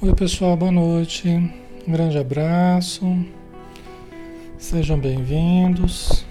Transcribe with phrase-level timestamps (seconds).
[0.00, 1.28] Oi, pessoal, boa noite.
[1.28, 3.04] Um grande abraço.
[4.56, 6.24] Sejam bem-vindos.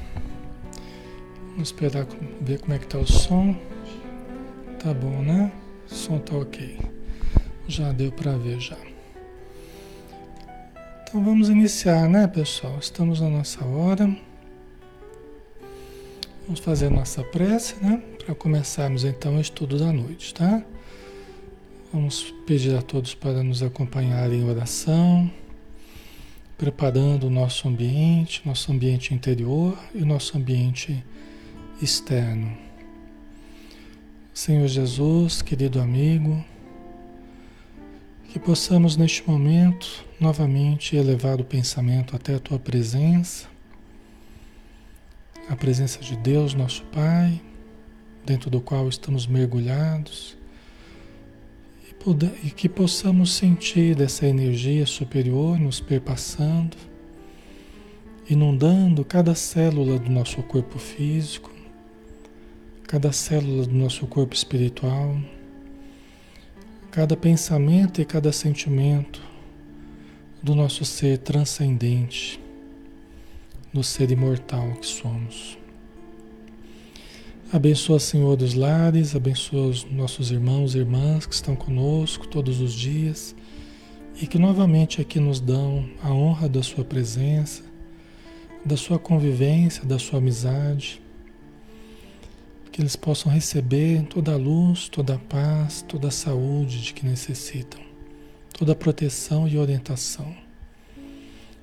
[1.50, 2.08] Vamos esperar
[2.40, 3.54] ver como é que tá o som.
[4.80, 5.52] Tá bom, né?
[5.86, 6.80] O som tá ok.
[7.68, 8.78] Já deu para ver já.
[11.04, 12.78] Então vamos iniciar, né, pessoal?
[12.80, 14.10] Estamos na nossa hora.
[16.46, 18.02] Vamos fazer a nossa prece, né?
[18.26, 20.64] Para começarmos então o estudo da noite, tá?
[21.98, 25.32] Vamos pedir a todos para nos acompanharem em oração,
[26.56, 31.04] preparando o nosso ambiente, nosso ambiente interior e nosso ambiente
[31.82, 32.56] externo.
[34.32, 36.46] Senhor Jesus, querido amigo,
[38.30, 43.48] que possamos neste momento novamente elevar o pensamento até a tua presença,
[45.50, 47.42] a presença de Deus, nosso Pai,
[48.24, 50.37] dentro do qual estamos mergulhados
[52.42, 56.78] e que possamos sentir essa energia superior nos perpassando,
[58.30, 61.52] inundando cada célula do nosso corpo físico,
[62.88, 65.20] cada célula do nosso corpo espiritual,
[66.92, 69.22] cada pensamento e cada sentimento
[70.42, 72.40] do nosso ser transcendente,
[73.74, 75.58] do ser imortal que somos.
[77.50, 82.74] Abençoa, Senhor, os lares, abençoa os nossos irmãos e irmãs que estão conosco todos os
[82.74, 83.34] dias
[84.22, 87.64] e que novamente aqui nos dão a honra da Sua presença,
[88.66, 91.02] da Sua convivência, da Sua amizade.
[92.70, 97.06] Que eles possam receber toda a luz, toda a paz, toda a saúde de que
[97.06, 97.80] necessitam,
[98.52, 100.36] toda a proteção e orientação.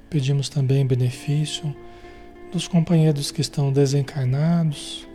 [0.08, 1.76] Pedimos também benefício
[2.50, 5.06] dos companheiros que estão desencarnados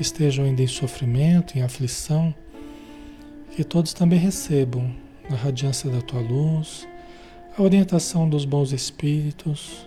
[0.00, 2.34] que estejam ainda em sofrimento, em aflição,
[3.54, 4.90] que todos também recebam
[5.28, 6.88] a radiância da tua luz,
[7.54, 9.86] a orientação dos bons espíritos,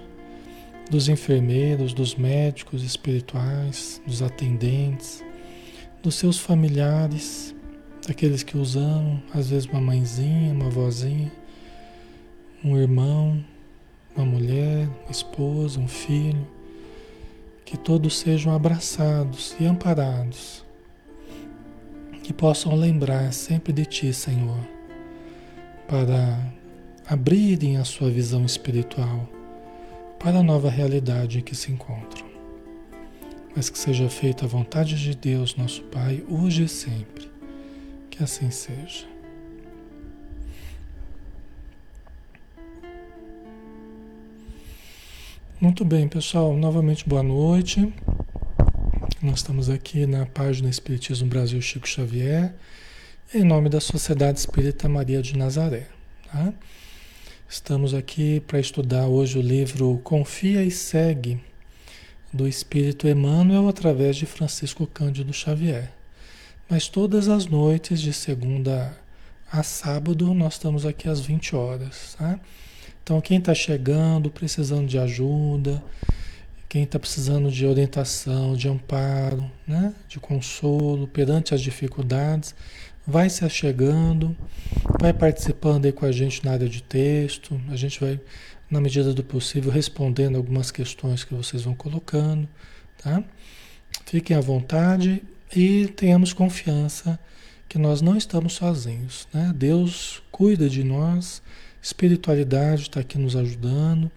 [0.88, 5.24] dos enfermeiros, dos médicos espirituais, dos atendentes,
[6.04, 7.56] dos seus familiares,
[8.08, 11.32] daqueles que os amam, às vezes uma mãezinha, uma vozinha,
[12.64, 13.44] um irmão,
[14.16, 16.48] uma mulher, uma esposa, um filho
[17.74, 20.64] que todos sejam abraçados e amparados,
[22.22, 24.60] que possam lembrar sempre de Ti, Senhor,
[25.88, 26.54] para
[27.08, 29.28] abrirem a sua visão espiritual
[30.20, 32.28] para a nova realidade em que se encontram.
[33.56, 37.28] Mas que seja feita a vontade de Deus, nosso Pai, hoje e sempre.
[38.12, 39.08] Que assim seja.
[45.64, 46.54] Muito bem, pessoal.
[46.58, 47.80] Novamente, boa noite.
[49.22, 52.54] Nós estamos aqui na página Espiritismo Brasil Chico Xavier,
[53.34, 55.88] em nome da Sociedade Espírita Maria de Nazaré.
[56.30, 56.54] Tá?
[57.48, 61.40] Estamos aqui para estudar hoje o livro Confia e Segue,
[62.34, 65.94] do Espírito Emmanuel, através de Francisco Cândido Xavier.
[66.70, 68.98] Mas todas as noites, de segunda
[69.50, 72.16] a sábado, nós estamos aqui às 20 horas.
[72.20, 72.38] Tá?
[73.04, 75.84] Então, quem está chegando, precisando de ajuda,
[76.70, 79.94] quem está precisando de orientação, de amparo, né?
[80.08, 82.56] de consolo perante as dificuldades,
[83.06, 84.36] vai se achegando,
[85.00, 88.20] vai participando aí com a gente na área de texto, a gente vai,
[88.72, 92.48] na medida do possível, respondendo algumas questões que vocês vão colocando,
[92.98, 93.22] tá?
[94.06, 95.22] Fiquem à vontade
[95.54, 97.20] e tenhamos confiança
[97.68, 99.52] que nós não estamos sozinhos, né?
[99.54, 101.42] Deus cuida de nós,
[101.84, 104.10] espiritualidade está aqui nos ajudando.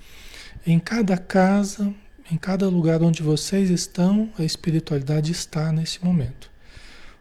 [0.65, 1.93] Em cada casa,
[2.31, 6.49] em cada lugar onde vocês estão, a espiritualidade está nesse momento.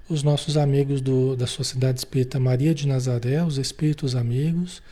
[0.07, 4.83] Os nossos amigos do, da Sociedade Espírita Maria de Nazaré, os espíritos amigos,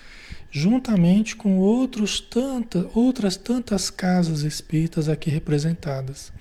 [0.49, 6.33] juntamente com outros tanta, outras tantas casas espíritas aqui representadas.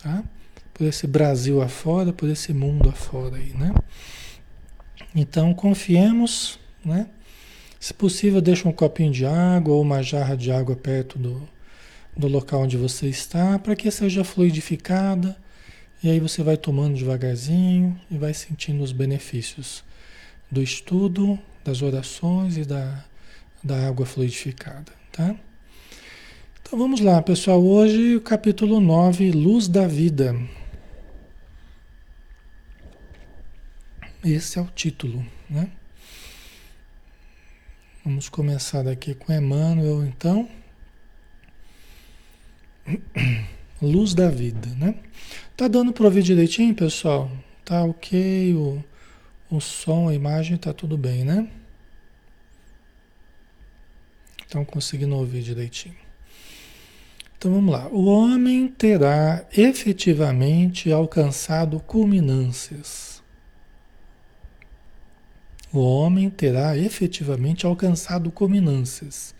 [0.00, 0.22] Tá?
[0.72, 3.74] Por esse Brasil afora, por esse mundo afora aí, né?
[5.14, 7.08] Então confiemos, né?
[7.86, 11.48] Se possível, deixe um copinho de água ou uma jarra de água perto do,
[12.16, 15.36] do local onde você está, para que seja fluidificada.
[16.02, 19.84] E aí você vai tomando devagarzinho e vai sentindo os benefícios
[20.50, 23.04] do estudo, das orações e da,
[23.62, 25.36] da água fluidificada, tá?
[26.60, 27.62] Então vamos lá, pessoal.
[27.64, 30.36] Hoje o capítulo 9, Luz da Vida.
[34.24, 35.70] Esse é o título, né?
[38.06, 40.48] Vamos começar daqui com Emmanuel, então.
[43.82, 44.94] Luz da vida, né?
[45.56, 47.28] Tá dando para ouvir direitinho, pessoal?
[47.64, 48.84] Tá ok, o,
[49.50, 51.50] o som, a imagem, tá tudo bem, né?
[54.40, 55.96] Estão conseguindo ouvir direitinho.
[57.36, 57.88] Então vamos lá.
[57.88, 63.15] O homem terá efetivamente alcançado culminâncias.
[65.72, 69.34] O homem terá efetivamente alcançado culminâncias,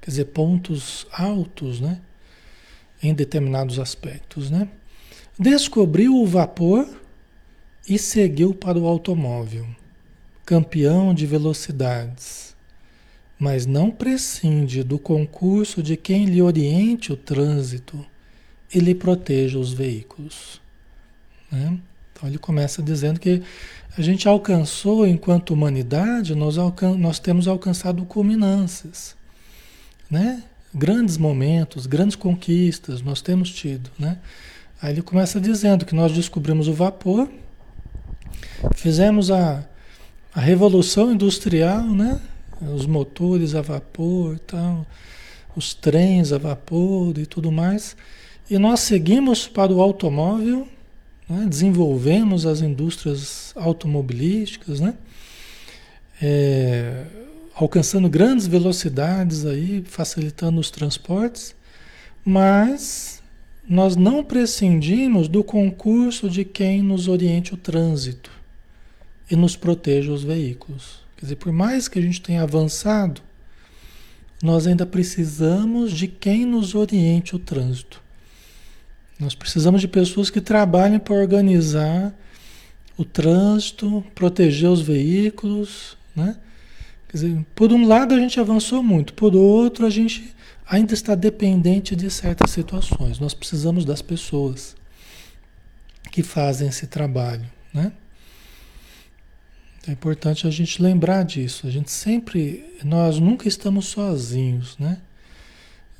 [0.00, 2.00] quer dizer, pontos altos, né?
[3.02, 4.68] Em determinados aspectos, né?
[5.38, 6.88] Descobriu o vapor
[7.88, 9.66] e seguiu para o automóvel,
[10.44, 12.52] campeão de velocidades
[13.42, 18.06] mas não prescinde do concurso de quem lhe oriente o trânsito
[18.72, 20.60] e lhe proteja os veículos.
[21.50, 21.76] Né?
[22.12, 23.42] Então ele começa dizendo que
[23.96, 29.14] a gente alcançou, enquanto humanidade, nós, alcan nós temos alcançado culminâncias,
[30.10, 30.42] né?
[30.74, 33.90] grandes momentos, grandes conquistas nós temos tido.
[33.98, 34.18] Né?
[34.80, 37.28] Aí ele começa dizendo que nós descobrimos o vapor,
[38.74, 39.64] fizemos a,
[40.34, 42.20] a revolução industrial, né?
[42.60, 44.86] os motores a vapor, tal,
[45.54, 47.96] os trens a vapor e tudo mais.
[48.48, 50.66] E nós seguimos para o automóvel,
[51.32, 51.46] né?
[51.48, 54.94] desenvolvemos as indústrias automobilísticas, né?
[56.20, 57.04] É,
[57.54, 61.54] alcançando grandes velocidades aí, facilitando os transportes,
[62.24, 63.22] mas
[63.68, 68.30] nós não prescindimos do concurso de quem nos oriente o trânsito
[69.30, 71.00] e nos proteja os veículos.
[71.16, 73.22] Quer dizer, por mais que a gente tenha avançado,
[74.42, 78.01] nós ainda precisamos de quem nos oriente o trânsito.
[79.22, 82.12] Nós precisamos de pessoas que trabalhem para organizar
[82.96, 86.36] o trânsito, proteger os veículos, né?
[87.08, 90.34] Quer dizer, por um lado a gente avançou muito, por outro a gente
[90.66, 93.20] ainda está dependente de certas situações.
[93.20, 94.74] Nós precisamos das pessoas
[96.10, 97.92] que fazem esse trabalho, né?
[99.86, 101.68] É importante a gente lembrar disso.
[101.68, 104.98] A gente sempre, nós nunca estamos sozinhos, né?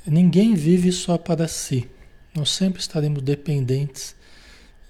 [0.05, 1.88] Ninguém vive só para si.
[2.35, 4.15] Nós sempre estaremos dependentes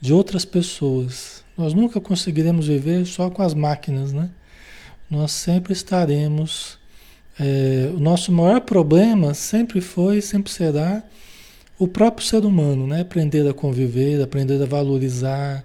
[0.01, 1.45] de outras pessoas.
[1.57, 4.31] Nós nunca conseguiremos viver só com as máquinas, né?
[5.11, 6.79] Nós sempre estaremos.
[7.39, 11.03] É, o nosso maior problema sempre foi, sempre será
[11.79, 13.01] o próprio ser humano, né?
[13.01, 15.65] Aprender a conviver, aprender a valorizar,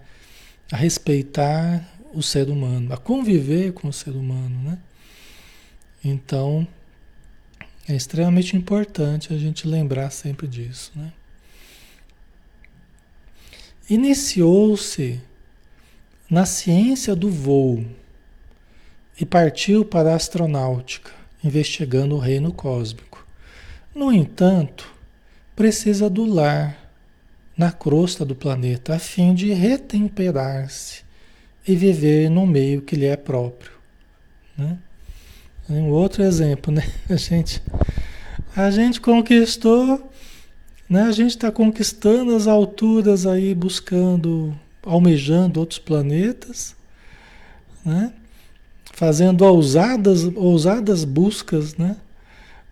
[0.72, 4.78] a respeitar o ser humano, a conviver com o ser humano, né?
[6.04, 6.68] Então,
[7.88, 11.12] é extremamente importante a gente lembrar sempre disso, né?
[13.90, 15.22] Iniciou-se
[16.30, 17.86] na ciência do voo
[19.20, 21.12] e partiu para a astronáutica,
[21.44, 23.26] investigando o reino cósmico.
[23.96, 24.94] No entanto,
[25.56, 26.78] precisa do lar
[27.58, 31.02] na crosta do planeta a fim de retemperar-se
[31.68, 33.72] e viver no meio que lhe é próprio.
[34.58, 34.78] Né?
[35.70, 36.84] Um outro exemplo, né?
[37.10, 37.62] A gente,
[38.56, 40.12] a gente conquistou,
[40.90, 41.04] né?
[41.04, 46.76] a gente está conquistando as alturas aí, buscando, almejando outros planetas,
[47.84, 48.14] né?
[48.94, 51.98] fazendo ousadas, ousadas buscas né?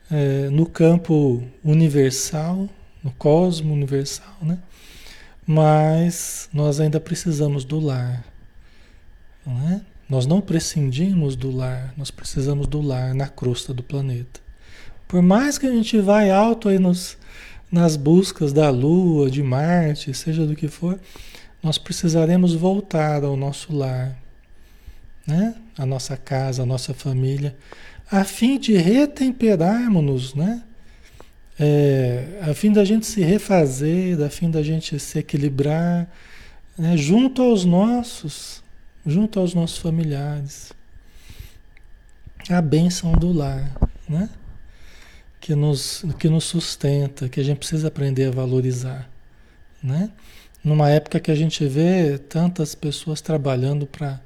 [0.10, 2.70] É, no campo universal,
[3.04, 4.60] no cosmo universal, né?
[5.46, 8.24] mas nós ainda precisamos do lar.
[9.46, 9.82] Não é?
[10.08, 14.40] Nós não prescindimos do lar, nós precisamos do lar na crosta do planeta.
[15.08, 17.18] Por mais que a gente vá alto aí nos,
[17.76, 20.98] nas buscas da Lua, de Marte, seja do que for,
[21.62, 24.18] nós precisaremos voltar ao nosso lar,
[25.28, 25.54] né?
[25.78, 27.54] a nossa casa, a nossa família,
[28.10, 30.64] a fim de retemperarmos-nos, né?
[31.60, 36.10] É, a fim da gente se refazer, a fim da gente se equilibrar,
[36.78, 36.96] né?
[36.96, 38.64] junto aos nossos,
[39.06, 40.72] junto aos nossos familiares.
[42.50, 43.70] A bênção do lar,
[44.08, 44.30] né?
[45.46, 49.08] Que nos, que nos sustenta, que a gente precisa aprender a valorizar,
[49.84, 50.10] né?
[50.64, 54.20] Numa época que a gente vê tantas pessoas trabalhando para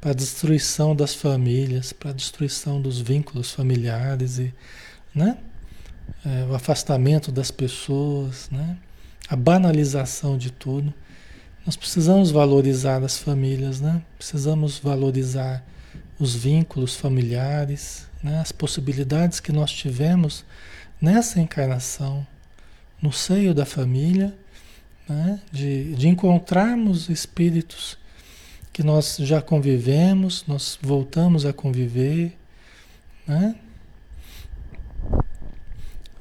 [0.00, 4.54] a destruição das famílias, para a destruição dos vínculos familiares e,
[5.12, 5.38] né?
[6.24, 8.78] É, o afastamento das pessoas, né?
[9.28, 10.94] A banalização de tudo.
[11.66, 14.00] Nós precisamos valorizar as famílias, né?
[14.16, 15.64] Precisamos valorizar
[16.16, 18.40] os vínculos familiares, né?
[18.40, 20.44] as possibilidades que nós tivemos
[21.00, 22.26] nessa encarnação,
[23.00, 24.36] no seio da família,
[25.08, 25.40] né?
[25.50, 27.98] de, de encontrarmos espíritos
[28.72, 32.36] que nós já convivemos, nós voltamos a conviver,
[33.26, 33.56] né?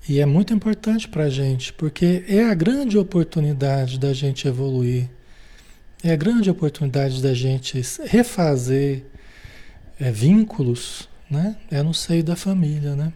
[0.08, 5.08] E é muito importante para a gente, porque é a grande oportunidade da gente evoluir
[6.04, 9.04] é a grande oportunidade da gente refazer
[10.00, 11.56] é, vínculos, né?
[11.70, 13.14] É no seio da família, né?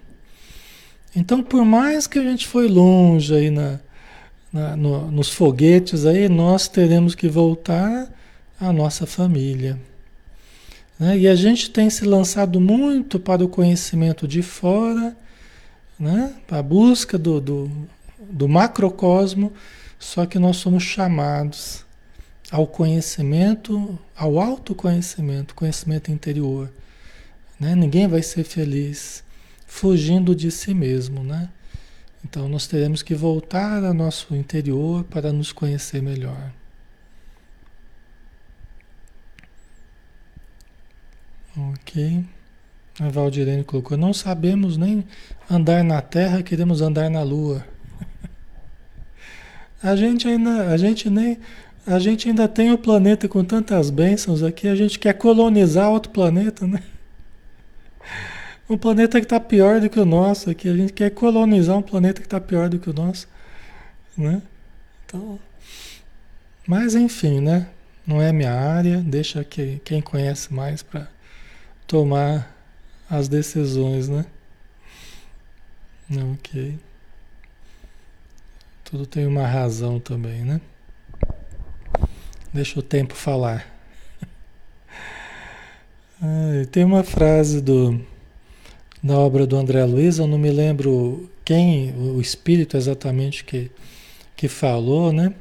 [1.15, 3.79] Então, por mais que a gente foi longe aí na,
[4.51, 8.12] na no, nos foguetes aí, nós teremos que voltar
[8.60, 9.79] à nossa família.
[10.98, 11.20] Né?
[11.20, 15.15] E a gente tem se lançado muito para o conhecimento de fora,
[16.00, 16.34] né?
[16.48, 17.72] para a busca do, do,
[18.20, 19.51] do macrocosmo,
[20.00, 21.86] só que nós somos chamados
[22.51, 26.70] ao conhecimento, ao autoconhecimento, conhecimento interior.
[27.60, 27.75] Né?
[27.75, 29.24] Ninguém vai ser feliz
[29.65, 31.50] fugindo de si mesmo, né?
[32.24, 36.51] Então nós teremos que voltar ao nosso interior para nos conhecer melhor.
[41.57, 42.24] Ok.
[43.00, 45.03] A Valdirene colocou, não sabemos nem
[45.50, 47.65] andar na Terra, queremos andar na Lua.
[49.81, 51.38] A gente ainda, a gente nem,
[51.86, 56.10] a gente ainda tem o planeta com tantas bênçãos aqui, a gente quer colonizar outro
[56.10, 56.81] planeta, né?
[58.74, 61.82] Um planeta que está pior do que o nosso aqui, a gente quer colonizar um
[61.84, 63.27] planeta que está pior do que o nosso,
[64.18, 64.42] né?
[65.06, 65.39] Então,
[66.65, 67.70] mas enfim, né?
[68.06, 71.08] Não é minha área, deixa que quem conhece mais para
[71.86, 72.51] tomar
[73.08, 74.25] as decisões, né?
[76.34, 76.80] Ok.
[78.84, 80.60] Tudo tem uma razão também, né?
[82.51, 83.72] Deixa o tempo falar.
[86.72, 88.03] Tem uma frase do,
[89.03, 93.69] da obra do André Luiz, eu não me lembro quem, o espírito exatamente que,
[94.33, 95.33] que falou, né?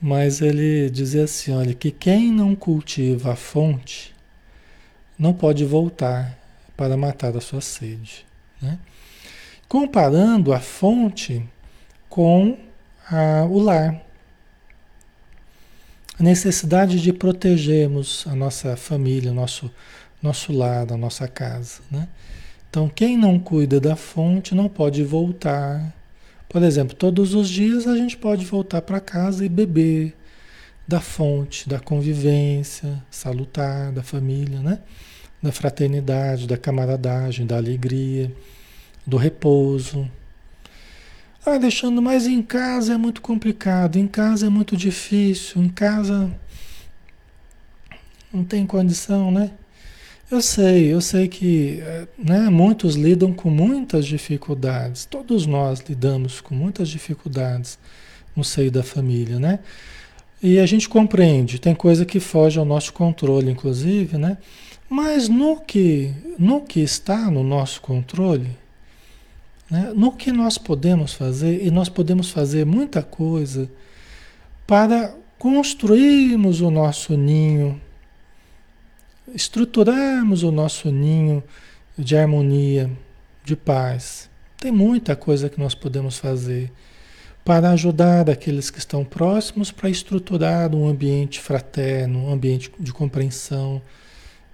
[0.00, 4.14] Mas ele dizia assim: olha, que quem não cultiva a fonte
[5.18, 6.38] não pode voltar
[6.74, 8.24] para matar a sua sede.
[8.62, 8.78] Né?
[9.68, 11.44] Comparando a fonte
[12.08, 12.56] com
[13.10, 14.00] a, o lar.
[16.18, 19.70] A necessidade de protegermos a nossa família, nosso,
[20.22, 21.80] nosso lar, a nossa casa.
[21.90, 22.08] Né?
[22.70, 25.94] Então, quem não cuida da fonte não pode voltar.
[26.48, 30.14] Por exemplo, todos os dias a gente pode voltar para casa e beber
[30.86, 34.80] da fonte, da convivência salutar da família, né?
[35.42, 38.32] Da fraternidade, da camaradagem, da alegria,
[39.06, 40.10] do repouso,
[41.48, 46.30] ah, Alexandre, mas em casa é muito complicado, em casa é muito difícil, em casa
[48.30, 49.52] não tem condição, né?
[50.30, 51.82] Eu sei, eu sei que
[52.18, 57.78] né, muitos lidam com muitas dificuldades, todos nós lidamos com muitas dificuldades
[58.36, 59.58] no seio da família, né?
[60.42, 64.36] E a gente compreende, tem coisa que foge ao nosso controle, inclusive, né?
[64.86, 68.50] Mas no que, no que está no nosso controle,
[69.70, 69.92] né?
[69.96, 73.66] No que nós podemos fazer, e nós podemos fazer muita coisa
[74.66, 77.80] para construirmos o nosso ninho,
[79.34, 81.42] estruturarmos o nosso ninho
[81.96, 82.90] de harmonia,
[83.44, 84.28] de paz.
[84.56, 86.70] Tem muita coisa que nós podemos fazer
[87.44, 93.80] para ajudar aqueles que estão próximos para estruturar um ambiente fraterno, um ambiente de compreensão,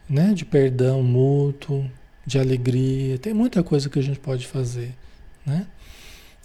[0.09, 0.33] né?
[0.33, 1.91] de perdão mútuo,
[2.25, 3.19] de alegria.
[3.19, 4.95] Tem muita coisa que a gente pode fazer.
[5.45, 5.67] Né?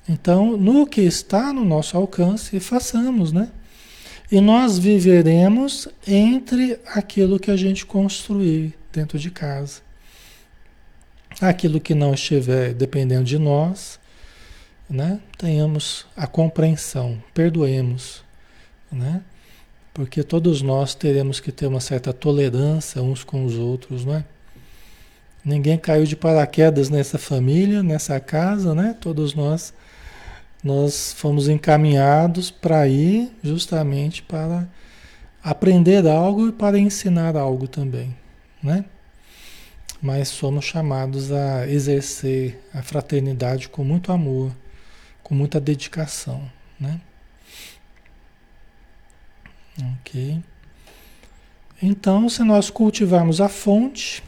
[0.08, 3.52] Então, no que está no nosso alcance, façamos, né?
[4.32, 9.82] E nós viveremos entre aquilo que a gente construir dentro de casa.
[11.42, 14.00] Aquilo que não estiver dependendo de nós,
[14.88, 15.20] né?
[15.38, 18.24] Tenhamos a compreensão, perdoemos,
[18.92, 19.22] né?
[19.94, 24.26] Porque todos nós teremos que ter uma certa tolerância uns com os outros, não é?
[25.44, 28.96] Ninguém caiu de paraquedas nessa família, nessa casa, né?
[29.00, 29.74] Todos nós
[30.64, 34.68] nós fomos encaminhados para ir justamente para
[35.44, 38.16] aprender algo e para ensinar algo também,
[38.62, 38.86] né?
[40.02, 44.52] Mas somos chamados a exercer a fraternidade com muito amor,
[45.24, 46.50] com muita dedicação,
[46.80, 47.00] né?
[50.00, 50.42] Ok.
[51.82, 54.22] Então, se nós cultivarmos a fonte,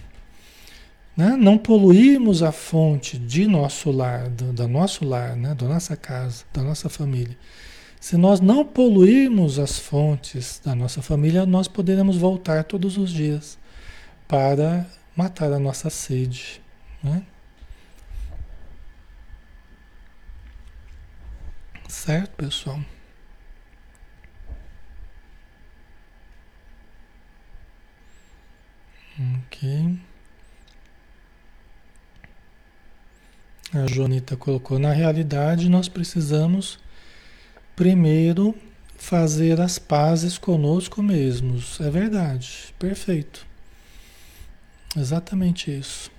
[1.21, 1.37] né?
[1.37, 5.53] Não poluirmos a fonte de nosso lar, do, do nosso lar, né?
[5.53, 7.37] da nossa casa, da nossa família.
[7.99, 13.59] Se nós não poluirmos as fontes da nossa família, nós poderemos voltar todos os dias
[14.27, 16.59] para matar a nossa sede.
[17.03, 17.21] Né?
[21.87, 22.79] Certo, pessoal?
[29.45, 30.10] Ok.
[33.73, 36.77] A Jonita colocou: na realidade, nós precisamos
[37.75, 38.53] primeiro
[38.97, 41.79] fazer as pazes conosco mesmos.
[41.79, 43.47] É verdade, perfeito.
[44.95, 46.11] Exatamente isso.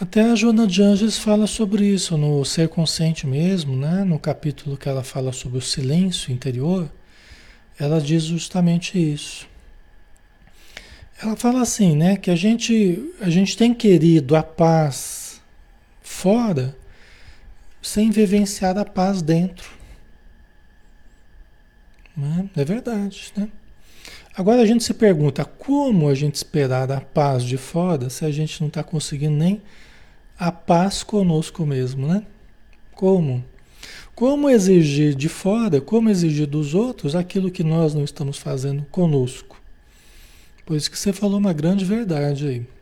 [0.00, 4.04] Até a Joana de Anjos fala sobre isso no Ser Consciente mesmo, né?
[4.04, 6.90] no capítulo que ela fala sobre o silêncio interior,
[7.78, 9.46] ela diz justamente isso.
[11.20, 15.23] Ela fala assim, né, que a gente, a gente tem querido a paz
[16.14, 16.76] fora
[17.82, 19.68] sem vivenciar a paz dentro.
[22.16, 22.48] Né?
[22.56, 23.48] É verdade, né?
[24.36, 28.30] Agora a gente se pergunta como a gente esperar a paz de fora se a
[28.30, 29.60] gente não está conseguindo nem
[30.38, 32.24] a paz conosco mesmo, né?
[32.92, 33.44] Como?
[34.14, 39.60] Como exigir de fora, como exigir dos outros aquilo que nós não estamos fazendo conosco?
[40.64, 42.73] Por isso que você falou uma grande verdade aí.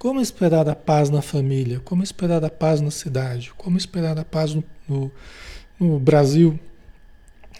[0.00, 1.78] Como esperar a paz na família?
[1.78, 3.52] Como esperar a paz na cidade?
[3.58, 5.12] Como esperar a paz no, no,
[5.78, 6.58] no Brasil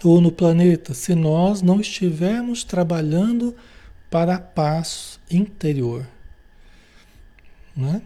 [0.03, 3.55] ou no planeta se nós não estivermos trabalhando
[4.09, 6.07] para a paz interior?
[7.77, 8.01] Né?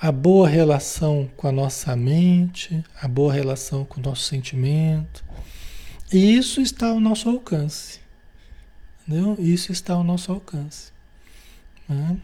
[0.00, 5.24] a boa relação com a nossa mente, a boa relação com o nosso sentimento.
[6.12, 8.00] E isso está ao nosso alcance.
[9.06, 9.36] Entendeu?
[9.38, 10.92] Isso está ao nosso alcance.
[11.88, 12.16] Né?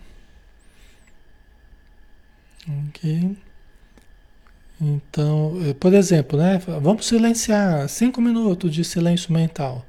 [2.69, 3.37] Ok.
[4.81, 6.61] Então, eh, por exemplo, né?
[6.81, 9.85] Vamos silenciar cinco minutos de silêncio mental.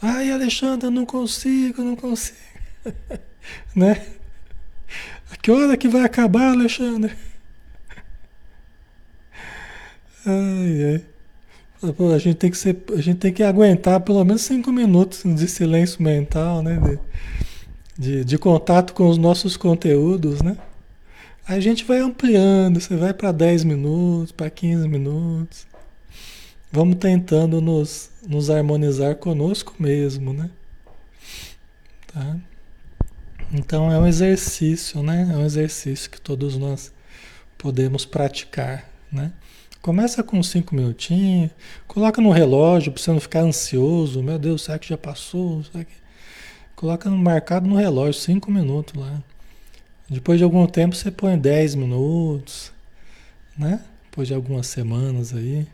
[0.00, 2.36] Ai, Alexandre, não consigo, não consigo.
[3.74, 4.04] né?
[5.40, 7.14] Que hora que vai acabar, Alexandre?
[10.24, 11.02] Ai,
[11.82, 11.92] ai.
[11.94, 15.22] Pô, a gente tem que ser, a gente tem que aguentar pelo menos cinco minutos
[15.24, 16.78] de silêncio mental, né?
[16.78, 16.98] De,
[17.98, 20.56] de, de contato com os nossos conteúdos, né?
[21.46, 25.66] A gente vai ampliando, você vai para 10 minutos, para 15 minutos.
[26.70, 30.48] Vamos tentando nos, nos harmonizar conosco mesmo, né?
[32.06, 32.36] Tá?
[33.52, 35.30] Então é um exercício, né?
[35.32, 36.92] É um exercício que todos nós
[37.58, 39.32] podemos praticar, né?
[39.82, 41.50] Começa com cinco minutinhos,
[41.88, 44.22] coloca no relógio para você não ficar ansioso.
[44.22, 45.64] Meu Deus, será que já passou?
[45.64, 45.92] Será que...
[46.76, 49.20] Coloca no, marcado no relógio, cinco minutos lá.
[50.12, 52.70] Depois de algum tempo você põe 10 minutos,
[53.56, 53.80] né?
[54.10, 55.66] Depois de algumas semanas aí.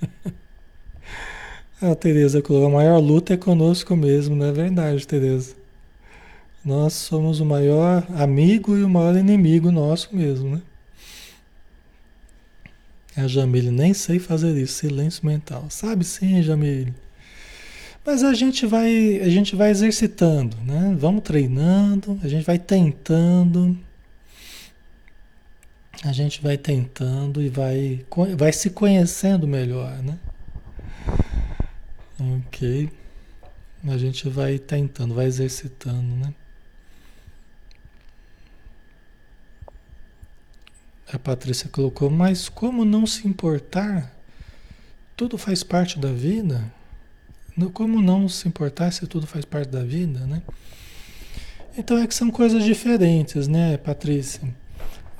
[1.82, 5.56] a Tereza colocou, a maior luta é conosco mesmo, não é verdade, Tereza?
[6.64, 10.62] Nós somos o maior amigo e o maior inimigo nosso mesmo, né?
[13.16, 15.66] A Jamile, nem sei fazer isso, silêncio mental.
[15.68, 16.94] Sabe sim, Jamile.
[18.04, 20.96] Mas a gente vai, a gente vai exercitando, né?
[20.98, 23.78] Vamos treinando, a gente vai tentando.
[26.02, 28.04] A gente vai tentando e vai,
[28.36, 30.18] vai se conhecendo melhor, né?
[32.18, 32.90] Ok.
[33.86, 36.34] A gente vai tentando, vai exercitando, né?
[41.12, 44.14] A Patrícia colocou, mas como não se importar?
[45.16, 46.72] Tudo faz parte da vida.
[47.68, 50.40] Como não se importar se tudo faz parte da vida, né?
[51.76, 54.42] Então é que são coisas diferentes, né, Patrícia?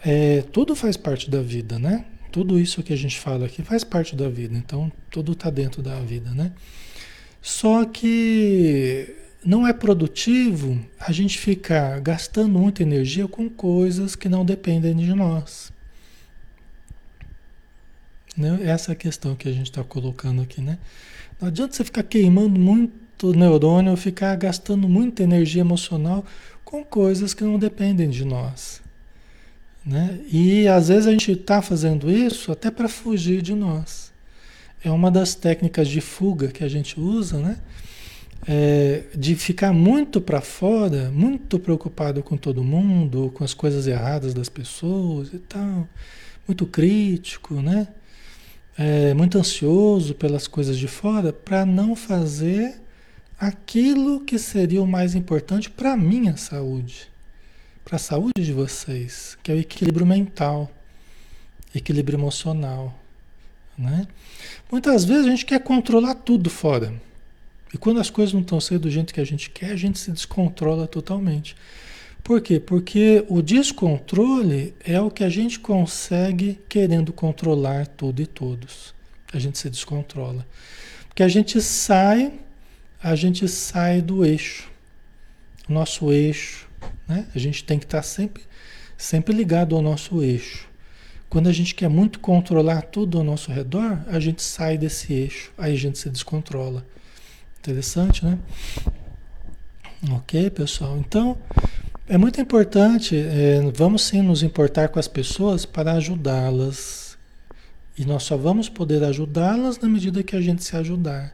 [0.04, 2.04] É, tudo faz parte da vida, né?
[2.32, 5.82] Tudo isso que a gente fala aqui faz parte da vida, então tudo está dentro
[5.82, 6.52] da vida, né?
[7.42, 14.44] Só que não é produtivo a gente ficar gastando muita energia com coisas que não
[14.44, 15.72] dependem de nós.
[18.36, 18.60] Né?
[18.62, 20.78] Essa é a questão que a gente está colocando aqui, né?
[21.40, 26.24] Não adianta você ficar queimando muito neurônio, ficar gastando muita energia emocional
[26.64, 28.82] com coisas que não dependem de nós.
[29.84, 30.20] Né?
[30.30, 34.12] E às vezes a gente está fazendo isso até para fugir de nós.
[34.84, 37.58] É uma das técnicas de fuga que a gente usa, né?
[38.46, 44.32] É, de ficar muito para fora, muito preocupado com todo mundo, com as coisas erradas
[44.32, 45.86] das pessoas e tal,
[46.48, 47.88] muito crítico, né?
[48.80, 52.80] É, muito ansioso pelas coisas de fora para não fazer
[53.38, 57.10] aquilo que seria o mais importante para a minha saúde,
[57.84, 60.70] para a saúde de vocês, que é o equilíbrio mental,
[61.74, 62.98] equilíbrio emocional.
[63.76, 64.08] Né?
[64.72, 66.94] Muitas vezes a gente quer controlar tudo fora.
[67.74, 69.98] E quando as coisas não estão sendo do jeito que a gente quer, a gente
[69.98, 71.54] se descontrola totalmente.
[72.22, 72.60] Por quê?
[72.60, 78.94] Porque o descontrole é o que a gente consegue querendo controlar tudo e todos.
[79.32, 80.46] A gente se descontrola.
[81.08, 82.32] Porque a gente sai,
[83.02, 84.70] a gente sai do eixo.
[85.68, 86.68] Nosso eixo,
[87.06, 87.26] né?
[87.34, 88.42] A gente tem que estar sempre,
[88.96, 90.68] sempre ligado ao nosso eixo.
[91.28, 95.52] Quando a gente quer muito controlar tudo ao nosso redor, a gente sai desse eixo,
[95.56, 96.84] aí a gente se descontrola.
[97.60, 98.36] Interessante, né?
[100.10, 100.98] Ok, pessoal?
[100.98, 101.38] Então,
[102.10, 107.16] É muito importante, é, vamos sim nos importar com as pessoas para ajudá-las.
[107.96, 111.32] E nós só vamos poder ajudá-las na medida que a gente se ajudar.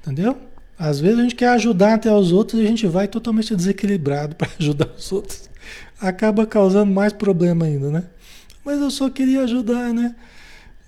[0.00, 0.38] Entendeu?
[0.78, 4.36] Às vezes a gente quer ajudar até os outros e a gente vai totalmente desequilibrado
[4.38, 5.50] para ajudar os outros.
[6.00, 8.04] Acaba causando mais problema ainda, né?
[8.64, 10.14] Mas eu só queria ajudar, né?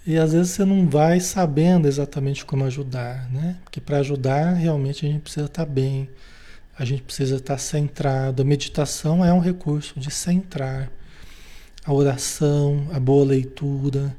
[0.07, 3.57] E às vezes você não vai sabendo exatamente como ajudar, né?
[3.65, 6.09] Porque para ajudar, realmente a gente precisa estar bem,
[6.79, 8.43] a gente precisa estar centrado.
[8.43, 10.91] A meditação é um recurso de centrar.
[11.85, 14.15] A oração, a boa leitura,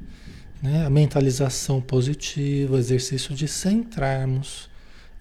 [0.61, 0.85] né?
[0.85, 4.69] a mentalização positiva, exercício de centrarmos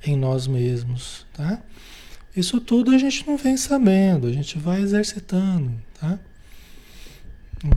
[0.05, 1.61] em nós mesmos, tá?
[2.37, 6.19] Isso tudo a gente não vem sabendo, a gente vai exercitando, tá?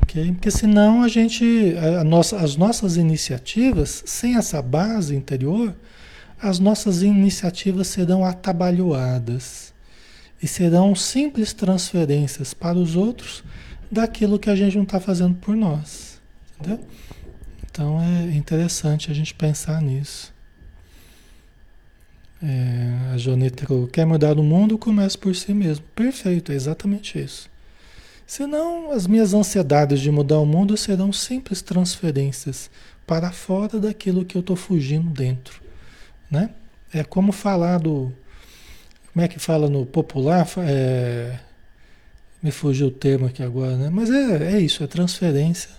[0.02, 0.34] Ok?
[0.34, 5.74] Porque senão a gente, a nossa, as nossas iniciativas, sem essa base interior,
[6.42, 9.74] as nossas iniciativas serão atabalhoadas
[10.42, 13.44] e serão simples transferências para os outros
[13.92, 16.22] daquilo que a gente não está fazendo por nós.
[16.60, 16.86] Entendeu?
[17.70, 20.34] Então é interessante a gente pensar nisso.
[22.42, 25.84] É, a Joneta quer mudar o mundo, começa por si mesmo.
[25.96, 27.50] Perfeito, é exatamente isso.
[28.28, 32.70] Senão, as minhas ansiedades de mudar o mundo serão simples transferências
[33.08, 35.67] para fora daquilo que eu estou fugindo dentro.
[36.30, 36.50] Né?
[36.94, 38.12] É como falar do.
[39.14, 40.48] Como é que fala no popular?
[40.60, 41.40] É,
[42.42, 43.90] me fugiu o termo aqui agora, né?
[43.90, 45.72] Mas é, é isso, é transferência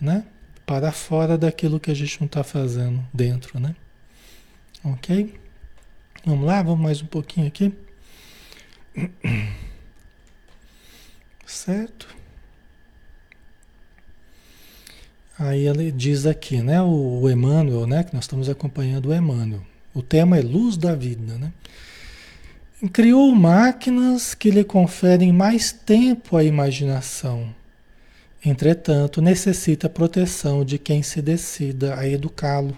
[0.00, 0.24] né?
[0.66, 3.60] para fora daquilo que a gente não está fazendo dentro.
[3.60, 3.74] Né?
[4.84, 5.38] Ok?
[6.24, 7.72] Vamos lá, vamos mais um pouquinho aqui.
[11.46, 12.08] Certo?
[15.42, 19.60] Aí ele diz aqui, né, o, Emmanuel, né, que nós estamos acompanhando o Emmanuel.
[19.92, 21.52] O tema é luz da vida, né?
[22.92, 27.52] Criou máquinas que lhe conferem mais tempo à imaginação.
[28.44, 32.76] Entretanto, necessita proteção de quem se decida a educá-lo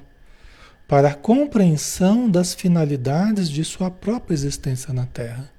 [0.89, 5.51] para a compreensão das finalidades de sua própria existência na Terra.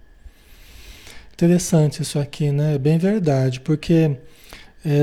[1.33, 2.73] Interessante isso aqui, né?
[2.73, 4.17] É bem verdade, porque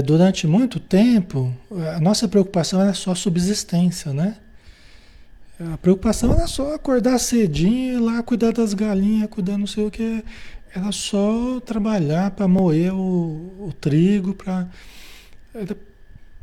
[0.04, 1.52] durante muito tempo
[1.94, 4.36] a nossa preocupação era só subsistência, né?
[5.72, 9.90] A preocupação era só acordar cedinho, ir lá cuidar das galinhas, cuidar não sei o
[9.90, 10.24] que.
[10.74, 14.68] Era só trabalhar para moer o, o trigo, para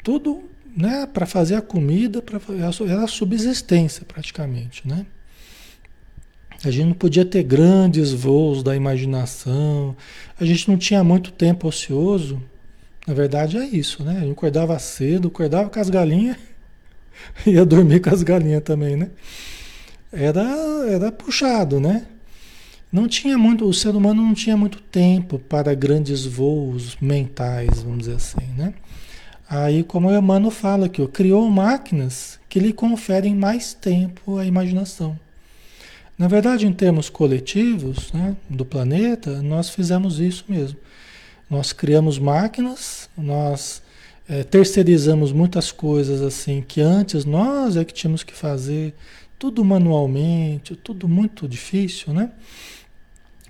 [0.04, 0.44] tudo,
[0.76, 1.06] né?
[1.06, 2.40] Para fazer a comida, para
[2.88, 5.06] era subsistência praticamente, né?
[6.64, 9.96] A gente não podia ter grandes voos da imaginação.
[10.40, 12.42] A gente não tinha muito tempo ocioso.
[13.10, 14.20] Na verdade é isso, né?
[14.20, 16.38] Gente acordava cedo, acordava com as galinhas,
[17.44, 19.10] ia dormir com as galinhas também, né?
[20.14, 20.44] Era,
[20.88, 22.06] era puxado, né?
[22.92, 28.02] Não tinha muito, o ser humano não tinha muito tempo para grandes voos mentais, vamos
[28.02, 28.76] dizer assim, né?
[29.50, 35.20] Aí, como o Emmanuel fala aqui, criou máquinas que lhe conferem mais tempo à imaginação.
[36.16, 40.78] Na verdade, em termos coletivos né, do planeta, nós fizemos isso mesmo.
[41.50, 43.82] Nós criamos máquinas, nós
[44.28, 48.94] é, terceirizamos muitas coisas assim que antes nós é que tínhamos que fazer
[49.38, 52.32] tudo manualmente, tudo muito difícil, né?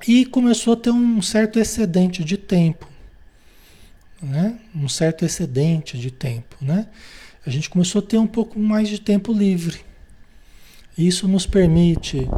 [0.08, 2.88] E começou a ter um certo excedente de tempo,
[4.22, 4.60] né?
[4.74, 6.88] Um certo excedente de tempo, né?
[7.46, 9.80] A gente começou a ter um pouco mais de tempo livre.
[10.98, 12.30] Isso nos permite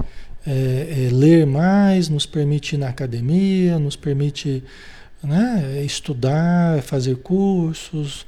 [0.45, 4.63] é, é, ler mais, nos permite ir na academia, nos permite
[5.23, 8.25] né, estudar, fazer cursos.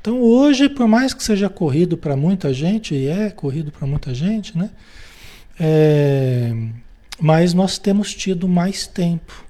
[0.00, 4.12] Então hoje, por mais que seja corrido para muita gente, e é corrido para muita
[4.12, 4.70] gente, né?
[5.60, 6.52] É,
[7.20, 9.44] mas nós temos tido mais tempo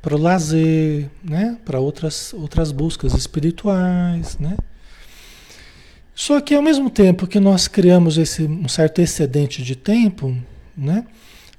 [0.00, 1.56] para o lazer, né?
[1.64, 4.36] para outras, outras buscas espirituais.
[4.38, 4.56] Né?
[6.14, 10.36] Só que ao mesmo tempo que nós criamos esse, um certo excedente de tempo,
[10.76, 11.06] né?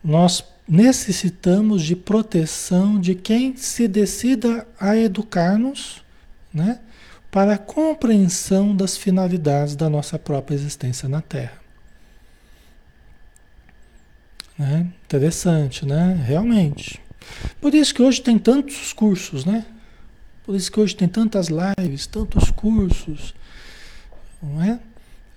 [0.03, 6.03] nós necessitamos de proteção de quem se decida a educar-nos,
[6.53, 6.79] né,
[7.29, 11.63] para a compreensão das finalidades da nossa própria existência na Terra.
[14.57, 14.87] Né?
[15.03, 16.23] Interessante, né?
[16.27, 17.01] Realmente.
[17.59, 19.65] Por isso que hoje tem tantos cursos, né?
[20.45, 23.33] Por isso que hoje tem tantas lives, tantos cursos,
[24.41, 24.79] não é?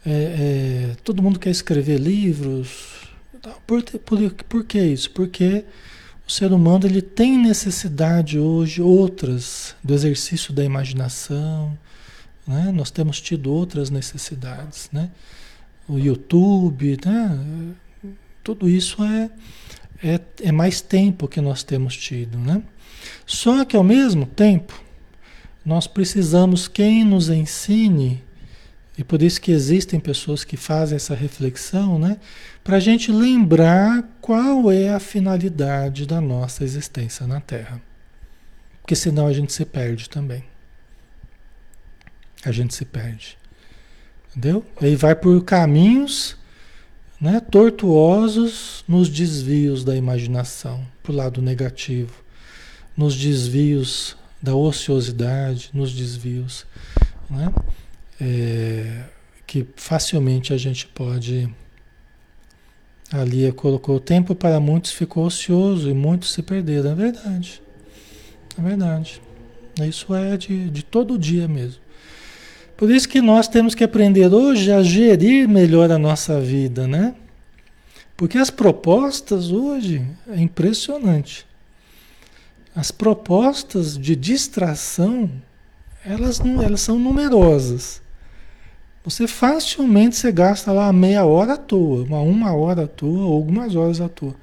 [0.04, 3.05] é, é todo mundo quer escrever livros,
[3.66, 5.10] por, por, por que isso?
[5.10, 5.64] Porque
[6.26, 11.78] o ser humano ele tem necessidade hoje outras do exercício da imaginação,
[12.46, 12.72] né?
[12.72, 15.10] Nós temos tido outras necessidades, né?
[15.88, 17.74] O YouTube, né?
[18.42, 19.30] Tudo isso é,
[20.02, 22.62] é, é mais tempo que nós temos tido, né?
[23.24, 24.80] Só que ao mesmo tempo,
[25.64, 28.22] nós precisamos quem nos ensine,
[28.98, 32.18] e por isso que existem pessoas que fazem essa reflexão, né?
[32.64, 37.80] Para a gente lembrar qual é a finalidade da nossa existência na Terra.
[38.80, 40.44] Porque senão a gente se perde também.
[42.44, 43.36] A gente se perde.
[44.30, 44.64] Entendeu?
[44.80, 46.36] Aí vai por caminhos
[47.20, 52.12] né, tortuosos nos desvios da imaginação, para o lado negativo,
[52.96, 56.66] nos desvios da ociosidade, nos desvios
[57.28, 57.52] né,
[58.20, 59.04] é,
[59.46, 61.48] que facilmente a gente pode.
[63.12, 66.90] Ali colocou o tempo para muitos ficou ocioso e muitos se perderam.
[66.90, 67.62] É verdade.
[68.58, 69.22] É verdade.
[69.82, 71.80] Isso é de, de todo dia mesmo.
[72.76, 77.14] Por isso que nós temos que aprender hoje a gerir melhor a nossa vida, né?
[78.16, 81.46] Porque as propostas hoje é impressionante.
[82.74, 85.30] As propostas de distração,
[86.04, 88.02] elas, elas são numerosas.
[89.06, 93.76] Você facilmente você gasta lá meia hora à toa, uma, uma hora à toa, algumas
[93.76, 94.34] horas à toa.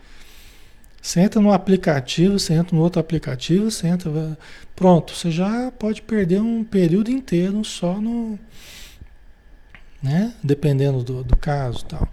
[1.02, 4.38] Você entra no aplicativo, você entra no outro aplicativo, você entra.
[4.74, 8.40] Pronto, você já pode perder um período inteiro só no.
[10.02, 10.34] Né?
[10.42, 12.08] Dependendo do, do caso tal.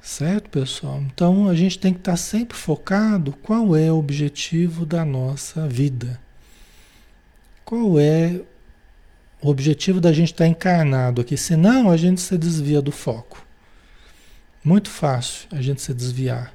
[0.00, 1.02] Certo, pessoal?
[1.02, 6.18] Então a gente tem que estar sempre focado qual é o objetivo da nossa vida.
[7.66, 8.40] Qual é
[9.40, 11.36] o objetivo da gente estar encarnado aqui?
[11.36, 13.44] Senão a gente se desvia do foco.
[14.64, 16.52] Muito fácil a gente se desviar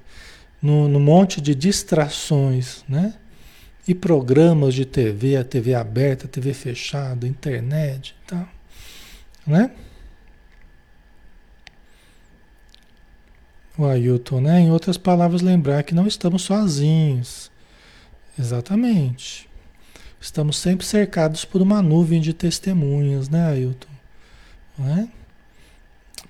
[0.61, 3.13] no, no monte de distrações, né?
[3.87, 8.47] E programas de TV, a TV aberta, a TV fechada, internet e tal,
[9.47, 9.71] né?
[13.77, 14.59] O Ailton, né?
[14.59, 17.49] Em outras palavras, lembrar que não estamos sozinhos.
[18.37, 19.49] Exatamente.
[20.21, 23.89] Estamos sempre cercados por uma nuvem de testemunhas, né, Ailton?
[24.77, 25.09] Né?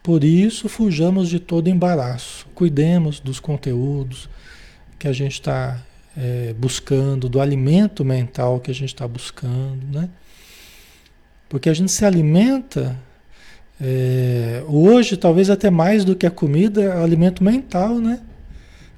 [0.01, 2.47] Por isso, fujamos de todo embaraço.
[2.55, 4.29] Cuidemos dos conteúdos
[4.97, 5.77] que a gente está
[6.15, 10.09] é, buscando, do alimento mental que a gente está buscando, né?
[11.49, 12.97] Porque a gente se alimenta,
[13.79, 18.21] é, hoje, talvez até mais do que a comida, é o alimento mental, né?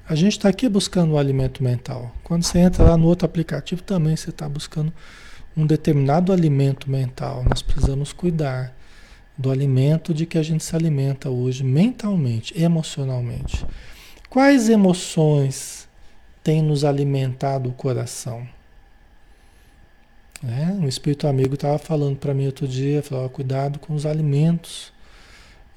[0.06, 2.14] A gente está aqui buscando o alimento mental.
[2.26, 4.92] Quando você entra lá no outro aplicativo, também você está buscando
[5.56, 7.46] um determinado alimento mental.
[7.48, 8.76] Nós precisamos cuidar
[9.38, 13.66] do alimento de que a gente se alimenta hoje mentalmente, emocionalmente.
[14.30, 15.88] Quais emoções
[16.44, 18.46] têm nos alimentado o coração?
[20.46, 24.93] É, um espírito amigo estava falando para mim outro dia, falou, cuidado com os alimentos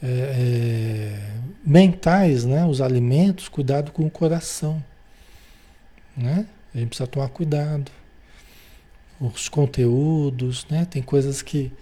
[0.02, 1.30] é, é,
[1.64, 2.64] mentais, né?
[2.66, 4.82] Os alimentos, cuidado com o coração,
[6.16, 6.46] né?
[6.74, 7.90] A gente precisa tomar cuidado.
[9.20, 10.86] Os conteúdos, né?
[10.90, 11.72] Tem coisas que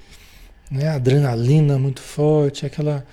[0.70, 0.88] né?
[0.88, 3.04] Adrenalina muito forte, aquela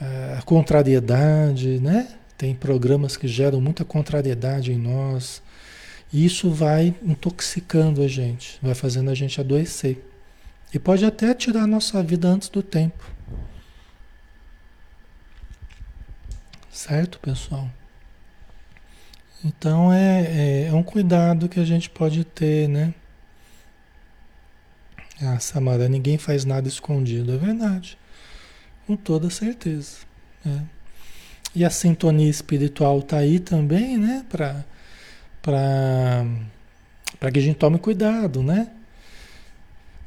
[0.00, 2.08] uh, contrariedade, né?
[2.36, 5.42] Tem programas que geram muita contrariedade em nós.
[6.12, 10.02] E isso vai intoxicando a gente, vai fazendo a gente adoecer.
[10.72, 13.04] E pode até tirar a nossa vida antes do tempo.
[16.70, 17.68] Certo, pessoal?
[19.44, 22.94] Então é, é, é um cuidado que a gente pode ter, né?
[25.22, 27.32] Ah, Samara, ninguém faz nada escondido.
[27.32, 27.98] É verdade.
[28.86, 29.98] Com toda certeza.
[30.46, 30.60] É.
[31.54, 34.24] E a sintonia espiritual está aí também, né?
[34.30, 34.64] Para
[37.32, 38.70] que a gente tome cuidado, né?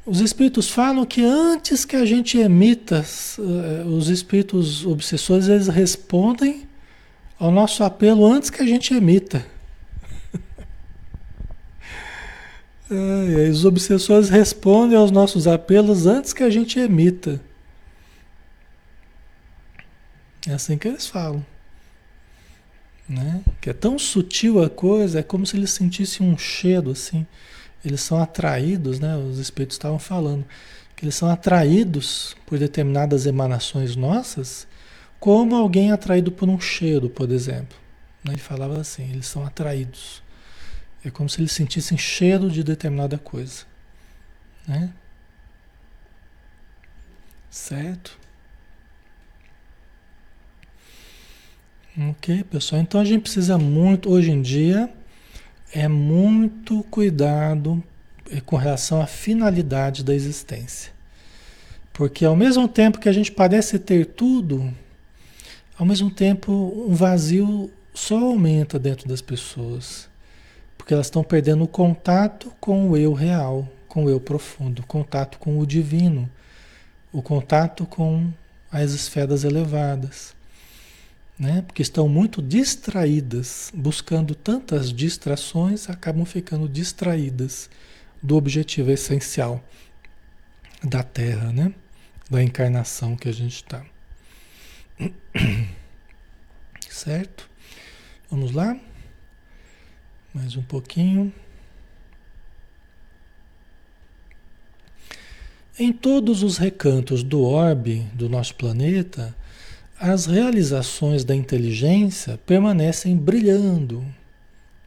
[0.06, 3.02] Os espíritos falam que antes que a gente emita,
[3.38, 6.68] uh, os espíritos obsessores, eles respondem
[7.38, 9.46] ao nosso apelo antes que a gente emita.
[13.50, 17.40] Os obsessores respondem aos nossos apelos antes que a gente emita.
[20.46, 21.44] É assim que eles falam.
[23.08, 23.42] Né?
[23.60, 27.26] Que é tão sutil a coisa, é como se eles sentissem um cheiro assim.
[27.84, 29.16] Eles são atraídos, né?
[29.16, 30.44] Os espíritos estavam falando
[30.96, 34.66] que eles são atraídos por determinadas emanações nossas,
[35.18, 37.76] como alguém atraído por um cheiro, por exemplo.
[38.22, 38.32] Né?
[38.32, 40.22] Ele falava assim, eles são atraídos.
[41.04, 43.64] É como se eles sentissem cheiro de determinada coisa.
[44.66, 44.90] Né?
[47.50, 48.18] Certo?
[52.10, 52.82] Ok, pessoal.
[52.82, 54.92] Então a gente precisa muito, hoje em dia,
[55.74, 57.82] é muito cuidado
[58.30, 60.92] eh, com relação à finalidade da existência.
[61.92, 64.72] Porque ao mesmo tempo que a gente parece ter tudo,
[65.76, 70.08] ao mesmo tempo um vazio só aumenta dentro das pessoas,
[70.78, 74.86] porque elas estão perdendo o contato com o eu real, com o eu profundo, o
[74.86, 76.30] contato com o divino,
[77.12, 78.32] o contato com
[78.70, 80.33] as esferas elevadas.
[81.38, 81.62] Né?
[81.62, 87.68] Porque estão muito distraídas, buscando tantas distrações, acabam ficando distraídas
[88.22, 89.62] do objetivo essencial
[90.82, 91.74] da Terra, né?
[92.30, 93.84] da encarnação que a gente está.
[96.88, 97.50] Certo?
[98.30, 98.78] Vamos lá?
[100.32, 101.32] Mais um pouquinho.
[105.78, 109.36] Em todos os recantos do orbe do nosso planeta,
[109.98, 114.04] as realizações da inteligência permanecem brilhando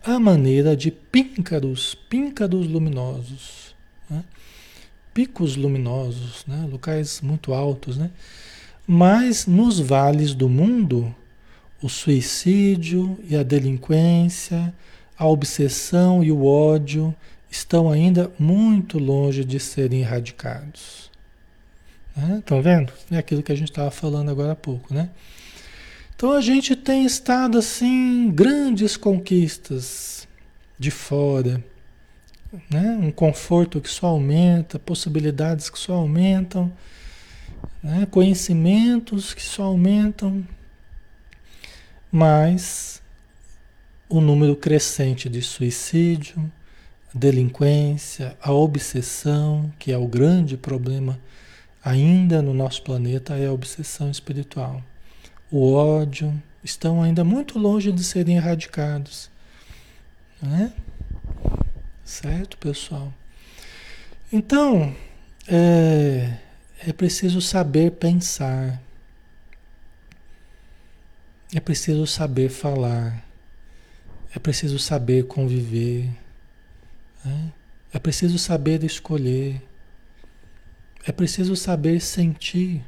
[0.03, 3.75] à maneira de píncaros, píncaros luminosos,
[4.09, 4.23] né?
[5.13, 6.67] picos luminosos, né?
[6.69, 8.11] locais muito altos, né?
[8.85, 11.13] Mas nos vales do mundo,
[11.81, 14.73] o suicídio e a delinquência,
[15.17, 17.13] a obsessão e o ódio
[17.49, 21.11] estão ainda muito longe de serem erradicados.
[22.39, 22.63] Estão né?
[22.63, 22.93] vendo?
[23.11, 25.09] É aquilo que a gente estava falando agora há pouco, né?
[26.15, 30.27] Então a gente tem estado assim, grandes conquistas
[30.79, 31.63] de fora,
[32.71, 32.97] né?
[32.99, 36.71] um conforto que só aumenta, possibilidades que só aumentam
[37.81, 38.07] né?
[38.09, 40.45] conhecimentos que só aumentam,
[42.11, 43.01] mas
[44.09, 46.51] o número crescente de suicídio,
[47.13, 51.19] delinquência, a obsessão, que é o grande problema
[51.87, 54.83] ainda no nosso planeta, é a obsessão espiritual.
[55.49, 59.29] O ódio estão ainda muito longe de serem erradicados.
[60.41, 60.73] Né?
[62.03, 63.13] Certo, pessoal?
[64.31, 64.93] Então,
[65.47, 66.37] é,
[66.85, 68.81] é preciso saber pensar.
[71.55, 73.23] É preciso saber falar.
[74.35, 76.09] É preciso saber conviver.
[77.23, 77.53] Né?
[77.93, 79.61] É preciso saber escolher.
[81.07, 82.83] É preciso saber sentir.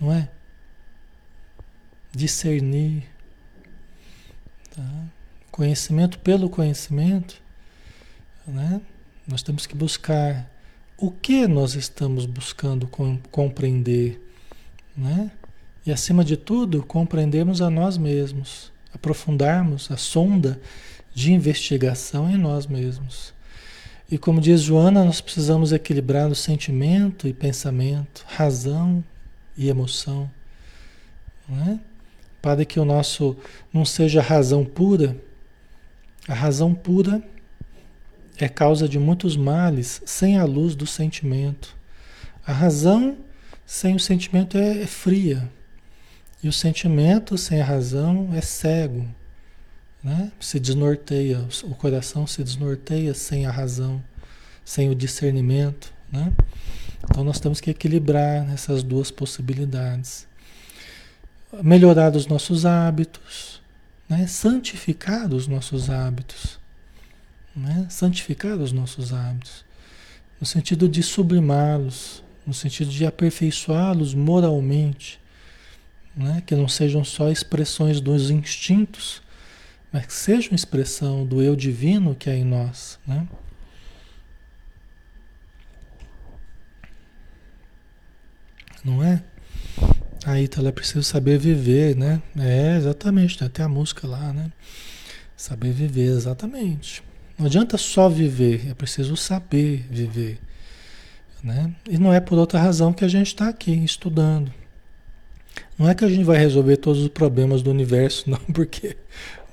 [0.00, 0.28] Não é?
[2.10, 3.04] Discernir.
[4.74, 5.04] Tá?
[5.52, 7.40] Conhecimento pelo conhecimento.
[8.44, 8.80] Né?
[9.24, 10.50] Nós temos que buscar
[10.98, 12.88] o que nós estamos buscando
[13.30, 14.20] compreender,
[14.96, 15.30] né?
[15.86, 20.60] E acima de tudo, compreendermos a nós mesmos, aprofundarmos a sonda
[21.14, 23.34] de investigação em nós mesmos.
[24.14, 29.02] E como diz Joana, nós precisamos equilibrar o sentimento e pensamento, razão
[29.56, 30.30] e emoção,
[31.48, 31.80] né?
[32.40, 33.36] para que o nosso
[33.72, 35.16] não seja razão pura.
[36.28, 37.20] A razão pura
[38.38, 41.76] é causa de muitos males sem a luz do sentimento.
[42.46, 43.16] A razão
[43.66, 45.50] sem o sentimento é, é fria.
[46.40, 49.08] E o sentimento sem a razão é cego.
[50.04, 50.30] Né?
[50.38, 54.04] Se desnorteia, o coração se desnorteia sem a razão,
[54.64, 55.92] sem o discernimento.
[56.12, 56.30] Né?
[57.04, 60.28] Então nós temos que equilibrar essas duas possibilidades.
[61.62, 63.62] Melhorar os nossos hábitos,
[64.08, 64.26] né?
[64.26, 66.62] santificar os nossos hábitos
[67.54, 67.86] né?
[67.88, 69.64] santificar os nossos hábitos,
[70.40, 75.20] no sentido de sublimá-los, no sentido de aperfeiçoá-los moralmente,
[76.16, 76.42] né?
[76.44, 79.22] que não sejam só expressões dos instintos,
[79.94, 82.98] mas que sejam expressão do eu divino que é em nós.
[83.06, 83.28] Né?
[88.84, 89.22] Não é?
[90.26, 92.20] Aí então, é preciso saber viver, né?
[92.36, 94.50] É, exatamente, tem até a música lá, né?
[95.36, 97.00] Saber viver, exatamente.
[97.38, 100.40] Não adianta só viver, é preciso saber viver.
[101.40, 101.72] Né?
[101.88, 104.52] E não é por outra razão que a gente está aqui estudando.
[105.78, 108.96] Não é que a gente vai resolver todos os problemas do universo, não, porque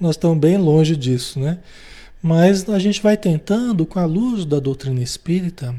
[0.01, 1.59] nós estamos bem longe disso, né?
[2.21, 5.73] Mas a gente vai tentando, com a luz da doutrina espírita,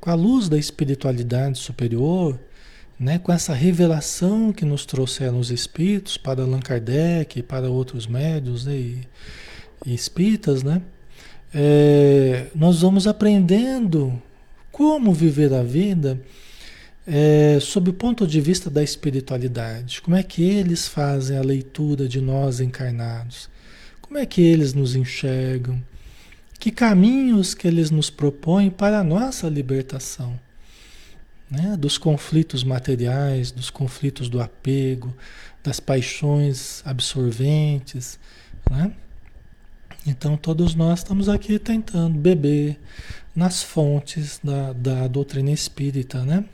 [0.00, 2.38] com a luz da espiritualidade superior,
[2.98, 8.64] né, com essa revelação que nos trouxeram os espíritos para Allan Kardec para outros médios
[8.64, 9.08] né, e,
[9.84, 10.82] e espíritas, né?
[11.54, 14.20] é, nós vamos aprendendo
[14.70, 16.20] como viver a vida
[17.06, 20.00] é, sob o ponto de vista da espiritualidade.
[20.00, 23.48] Como é que eles fazem a leitura de nós encarnados?
[24.00, 25.82] Como é que eles nos enxergam?
[26.58, 30.38] Que caminhos que eles nos propõem para a nossa libertação?
[31.50, 31.76] Né?
[31.76, 35.14] Dos conflitos materiais, dos conflitos do apego,
[35.62, 38.18] das paixões absorventes,
[38.70, 38.92] né?
[40.04, 42.78] Então todos nós estamos aqui tentando beber
[43.34, 46.44] nas fontes da, da doutrina espírita, né?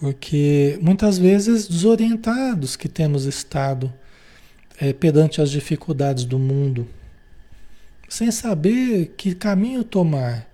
[0.00, 3.92] Porque muitas vezes desorientados que temos estado
[4.80, 6.88] é, perante as dificuldades do mundo,
[8.08, 10.48] sem saber que caminho tomar.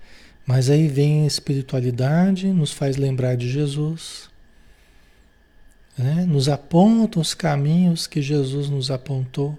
[0.45, 4.29] Mas aí vem a espiritualidade, nos faz lembrar de Jesus,
[5.97, 6.27] né?
[6.27, 9.57] nos aponta os caminhos que Jesus nos apontou,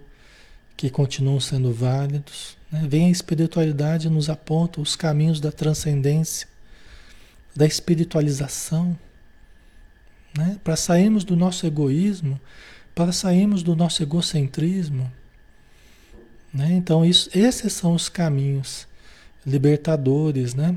[0.75, 2.57] que continuam sendo válidos.
[2.69, 2.85] Né?
[2.87, 6.47] Vem a espiritualidade e nos aponta os caminhos da transcendência,
[7.55, 8.97] da espiritualização,
[10.37, 10.57] né?
[10.63, 12.39] para sairmos do nosso egoísmo,
[12.93, 15.11] para sairmos do nosso egocentrismo.
[16.53, 16.73] Né?
[16.73, 18.87] Então, isso, esses são os caminhos
[19.45, 20.75] libertadores, né?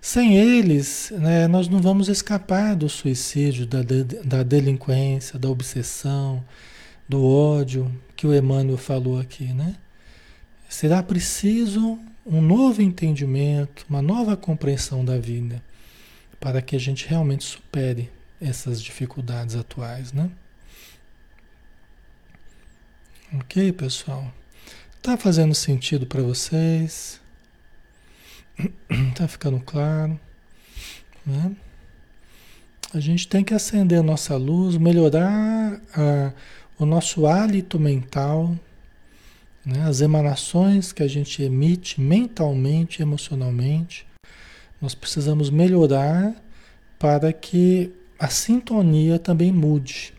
[0.00, 6.42] Sem eles, né, nós não vamos escapar do suicídio, da, de, da delinquência, da obsessão,
[7.06, 9.76] do ódio que o Emmanuel falou aqui, né?
[10.70, 15.62] Será preciso um novo entendimento, uma nova compreensão da vida,
[16.38, 18.08] para que a gente realmente supere
[18.40, 20.30] essas dificuldades atuais, né?
[23.32, 24.32] Ok, pessoal?
[25.02, 27.20] Tá fazendo sentido para vocês?
[29.14, 30.18] Tá ficando claro?
[31.24, 31.54] Né?
[32.92, 36.32] A gente tem que acender a nossa luz, melhorar a,
[36.78, 38.56] o nosso hálito mental,
[39.64, 39.84] né?
[39.84, 44.06] as emanações que a gente emite mentalmente, emocionalmente.
[44.82, 46.34] Nós precisamos melhorar
[46.98, 50.12] para que a sintonia também mude.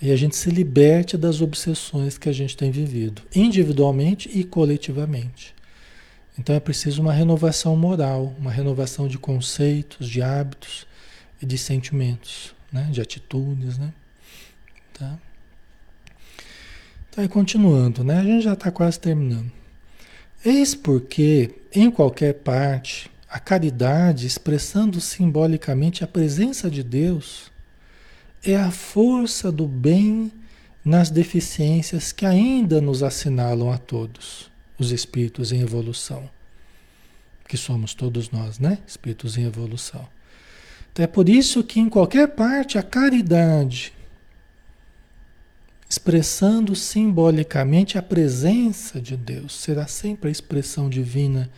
[0.00, 5.52] E a gente se liberte das obsessões que a gente tem vivido, individualmente e coletivamente.
[6.38, 10.86] Então é preciso uma renovação moral, uma renovação de conceitos, de hábitos
[11.42, 12.88] e de sentimentos, né?
[12.92, 13.76] de atitudes.
[13.76, 13.92] Né?
[14.92, 15.18] Tá?
[17.10, 18.20] Então, continuando, né?
[18.20, 19.50] a gente já está quase terminando.
[20.44, 27.50] Eis porque, em qualquer parte, a caridade, expressando simbolicamente a presença de Deus,
[28.44, 30.30] é a força do bem
[30.84, 36.30] nas deficiências que ainda nos assinalam a todos, os espíritos em evolução.
[37.48, 38.78] Que somos todos nós, né?
[38.86, 40.06] Espíritos em evolução.
[40.92, 43.92] Então é por isso que em qualquer parte a caridade,
[45.90, 51.50] expressando simbolicamente a presença de Deus, será sempre a expressão divina.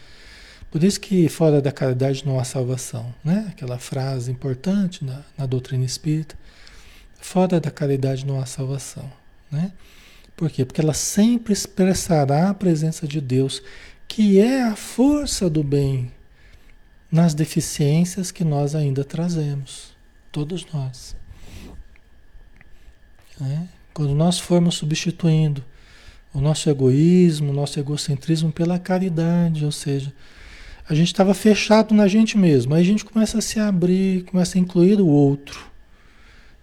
[0.76, 3.46] Por isso que fora da caridade não há salvação, né?
[3.48, 6.36] Aquela frase importante na, na doutrina espírita
[7.18, 9.10] Fora da caridade não há salvação,
[9.50, 9.72] né?
[10.36, 10.66] Por quê?
[10.66, 13.62] Porque ela sempre expressará a presença de Deus,
[14.06, 16.12] que é a força do bem
[17.10, 19.96] nas deficiências que nós ainda trazemos,
[20.30, 21.16] todos nós.
[23.40, 23.66] Né?
[23.94, 25.64] Quando nós formos substituindo
[26.34, 30.12] o nosso egoísmo, o nosso egocentrismo pela caridade, ou seja,
[30.88, 34.56] a gente estava fechado na gente mesmo, aí a gente começa a se abrir, começa
[34.56, 35.58] a incluir o outro.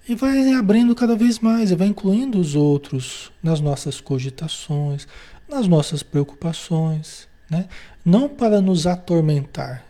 [0.07, 5.07] E vai abrindo cada vez mais, e vai incluindo os outros nas nossas cogitações,
[5.47, 7.67] nas nossas preocupações, né?
[8.03, 9.85] Não para nos atormentar,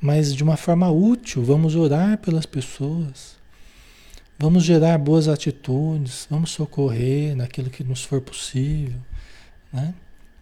[0.00, 1.42] mas de uma forma útil.
[1.42, 3.36] Vamos orar pelas pessoas,
[4.38, 8.98] vamos gerar boas atitudes, vamos socorrer naquilo que nos for possível,
[9.72, 9.94] né?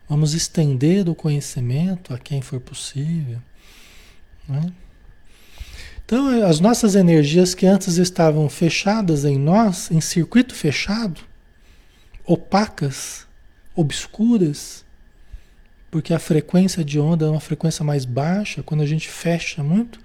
[0.08, 3.40] Vamos estender o conhecimento a quem for possível,
[4.48, 4.72] né?
[6.04, 11.22] Então, as nossas energias que antes estavam fechadas em nós, em circuito fechado,
[12.26, 13.26] opacas,
[13.74, 14.84] obscuras,
[15.90, 19.98] porque a frequência de onda é uma frequência mais baixa, quando a gente fecha muito,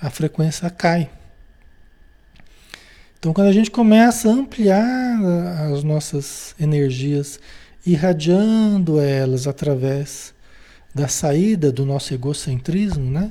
[0.00, 1.10] a frequência cai.
[3.18, 5.18] Então, quando a gente começa a ampliar
[5.70, 7.38] as nossas energias,
[7.86, 10.34] irradiando elas através
[10.92, 13.30] da saída do nosso egocentrismo, né?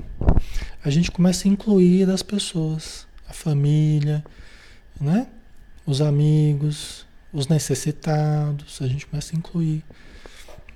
[0.83, 4.23] a gente começa a incluir as pessoas, a família,
[5.01, 5.27] né?
[5.85, 9.83] os amigos, os necessitados, a gente começa a incluir.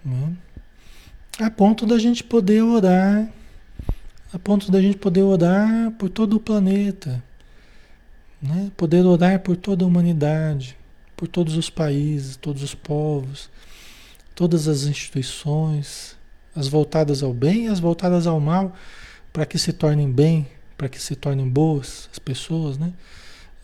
[0.03, 0.33] Né?
[1.39, 3.31] A ponto da gente poder orar,
[4.33, 7.23] a ponto da gente poder orar por todo o planeta,
[8.41, 8.71] né?
[8.75, 10.75] poder orar por toda a humanidade,
[11.15, 13.49] por todos os países, todos os povos,
[14.39, 16.15] todas as instituições,
[16.55, 18.73] as voltadas ao bem e as voltadas ao mal
[19.33, 22.93] para que se tornem bem, para que se tornem boas as pessoas, né?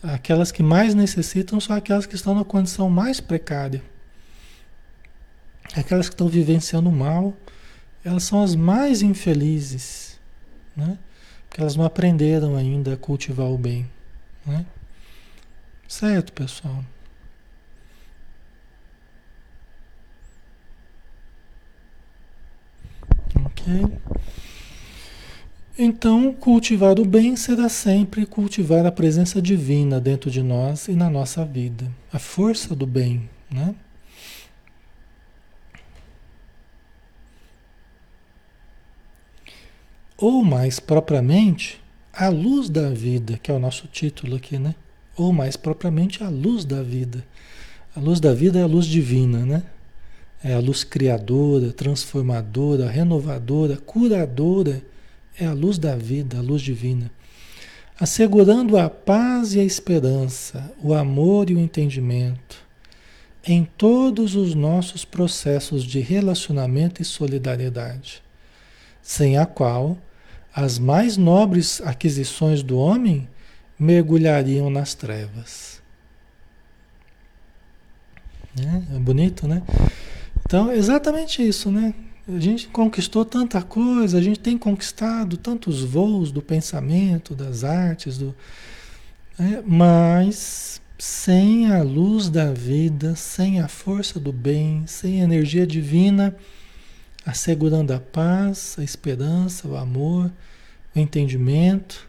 [0.02, 3.82] Aquelas que mais necessitam são aquelas que estão na condição mais precária.
[5.74, 7.32] Aquelas que estão vivenciando mal,
[8.04, 10.20] elas são as mais infelizes,
[10.76, 10.98] né?
[11.48, 13.90] Porque elas não aprenderam ainda a cultivar o bem,
[14.44, 14.66] né?
[15.88, 16.84] Certo, pessoal?
[25.78, 31.10] Então, cultivar o bem será sempre cultivar a presença divina dentro de nós e na
[31.10, 33.74] nossa vida, a força do bem, né?
[40.16, 41.78] Ou mais propriamente,
[42.10, 44.74] a luz da vida, que é o nosso título aqui, né?
[45.14, 47.22] Ou mais propriamente, a luz da vida.
[47.94, 49.62] A luz da vida é a luz divina, né?
[50.42, 54.82] É a luz criadora, transformadora, renovadora, curadora
[55.38, 57.10] é a luz da vida, a luz divina,
[57.98, 62.64] assegurando a paz e a esperança, o amor e o entendimento
[63.46, 68.22] em todos os nossos processos de relacionamento e solidariedade,
[69.00, 69.96] sem a qual
[70.52, 73.28] as mais nobres aquisições do homem
[73.78, 75.80] mergulhariam nas trevas.
[78.58, 79.62] É, é bonito, né?
[80.44, 81.94] Então, exatamente isso, né?
[82.28, 88.18] A gente conquistou tanta coisa, a gente tem conquistado tantos voos do pensamento, das artes,
[88.18, 88.34] do,
[89.38, 95.64] é, mas sem a luz da vida, sem a força do bem, sem a energia
[95.64, 96.34] divina,
[97.24, 100.32] assegurando a paz, a esperança, o amor,
[100.96, 102.08] o entendimento,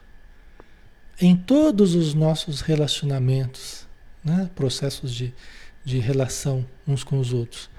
[1.22, 3.86] em todos os nossos relacionamentos,
[4.24, 4.50] né?
[4.56, 5.32] processos de,
[5.86, 7.70] de relação uns com os outros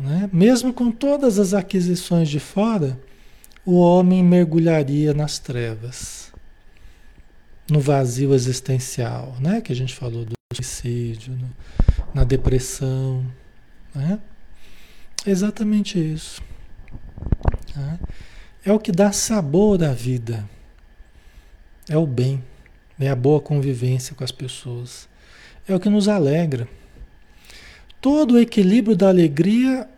[0.00, 0.28] né?
[0.32, 2.98] Mesmo com todas as aquisições de fora,
[3.64, 6.32] o homem mergulharia nas trevas,
[7.68, 9.60] no vazio existencial, né?
[9.60, 11.50] que a gente falou do suicídio, no,
[12.14, 13.26] na depressão.
[13.94, 14.20] Né?
[15.26, 16.40] Exatamente isso.
[17.74, 17.98] Né?
[18.64, 20.48] É o que dá sabor à vida.
[21.88, 22.42] É o bem,
[22.98, 25.08] é a boa convivência com as pessoas.
[25.66, 26.68] É o que nos alegra.
[28.00, 29.88] Todo o equilíbrio da alegria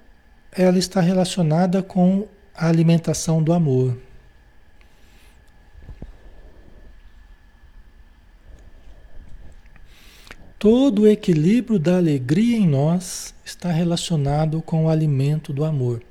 [0.52, 3.96] ela está relacionada com a alimentação do amor.
[10.58, 16.02] Todo o equilíbrio da alegria em nós está relacionado com o alimento do amor.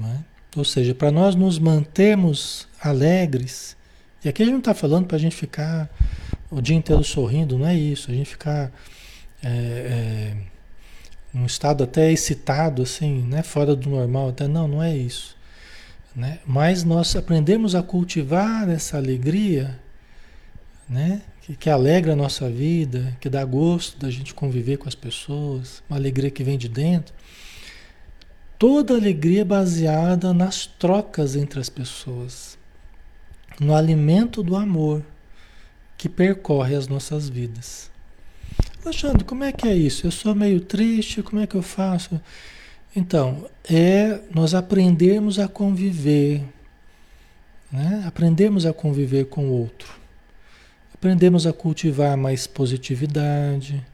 [0.00, 0.18] É?
[0.56, 3.76] Ou seja, para nós nos mantermos alegres,
[4.24, 5.90] e aqui a gente não está falando para a gente ficar
[6.50, 8.10] o dia inteiro sorrindo, não é isso.
[8.10, 8.72] A gente ficar
[9.42, 10.36] é, é,
[11.34, 13.42] um estado até excitado, assim, né?
[13.42, 14.30] fora do normal.
[14.30, 15.36] Até, não, não é isso.
[16.14, 16.38] Né?
[16.46, 19.78] Mas nós aprendemos a cultivar essa alegria,
[20.88, 21.22] né?
[21.42, 25.82] que, que alegra a nossa vida, que dá gosto da gente conviver com as pessoas,
[25.88, 27.14] uma alegria que vem de dentro.
[28.58, 32.58] Toda alegria é baseada nas trocas entre as pessoas,
[33.60, 35.04] no alimento do amor
[35.98, 37.90] que percorre as nossas vidas.
[38.84, 40.06] Alexandre, como é que é isso?
[40.06, 42.20] Eu sou meio triste, como é que eu faço?
[42.94, 46.42] Então, é nós aprendermos a conviver,
[47.70, 48.04] né?
[48.06, 49.92] aprendemos a conviver com o outro,
[50.94, 53.84] aprendemos a cultivar mais positividade,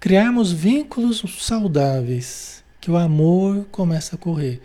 [0.00, 4.60] criarmos vínculos saudáveis, que o amor começa a correr.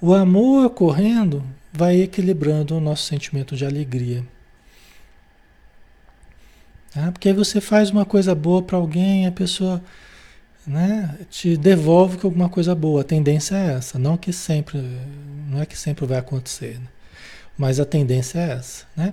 [0.00, 4.24] O amor correndo vai equilibrando o nosso sentimento de alegria.
[6.92, 7.12] Tá?
[7.12, 9.82] Porque aí você faz uma coisa boa para alguém, a pessoa
[10.66, 13.00] né, te devolve com alguma coisa boa.
[13.00, 14.78] A tendência é essa, não que sempre,
[15.48, 16.86] não é que sempre vai acontecer, né?
[17.58, 19.12] mas a tendência é essa, né?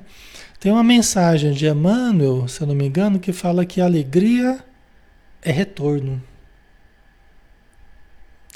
[0.59, 4.63] Tem uma mensagem de Emmanuel, se eu não me engano, que fala que alegria
[5.41, 6.21] é retorno.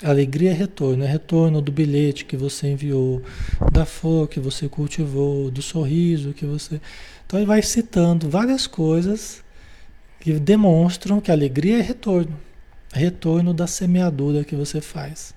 [0.01, 3.21] Alegria é retorno, é retorno do bilhete que você enviou,
[3.71, 6.79] da flor que você cultivou, do sorriso que você.
[7.29, 9.43] Então ele vai citando várias coisas
[10.19, 12.35] que demonstram que alegria é retorno.
[12.91, 15.31] Retorno da semeadura que você faz.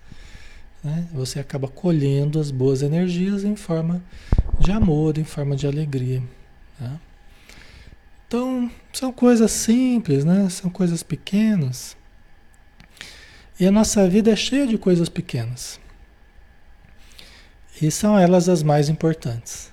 [0.83, 1.07] Né?
[1.13, 4.03] Você acaba colhendo as boas energias em forma
[4.59, 6.23] de amor, em forma de alegria.
[6.81, 6.99] Né?
[8.27, 10.49] Então, são coisas simples, né?
[10.49, 11.95] são coisas pequenas.
[13.61, 15.79] E a nossa vida é cheia de coisas pequenas.
[17.83, 19.72] E são elas as mais importantes.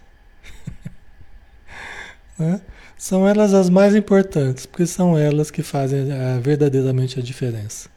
[2.40, 2.62] Né?
[2.98, 7.90] São elas as mais importantes, porque são elas que fazem a, verdadeiramente a diferença.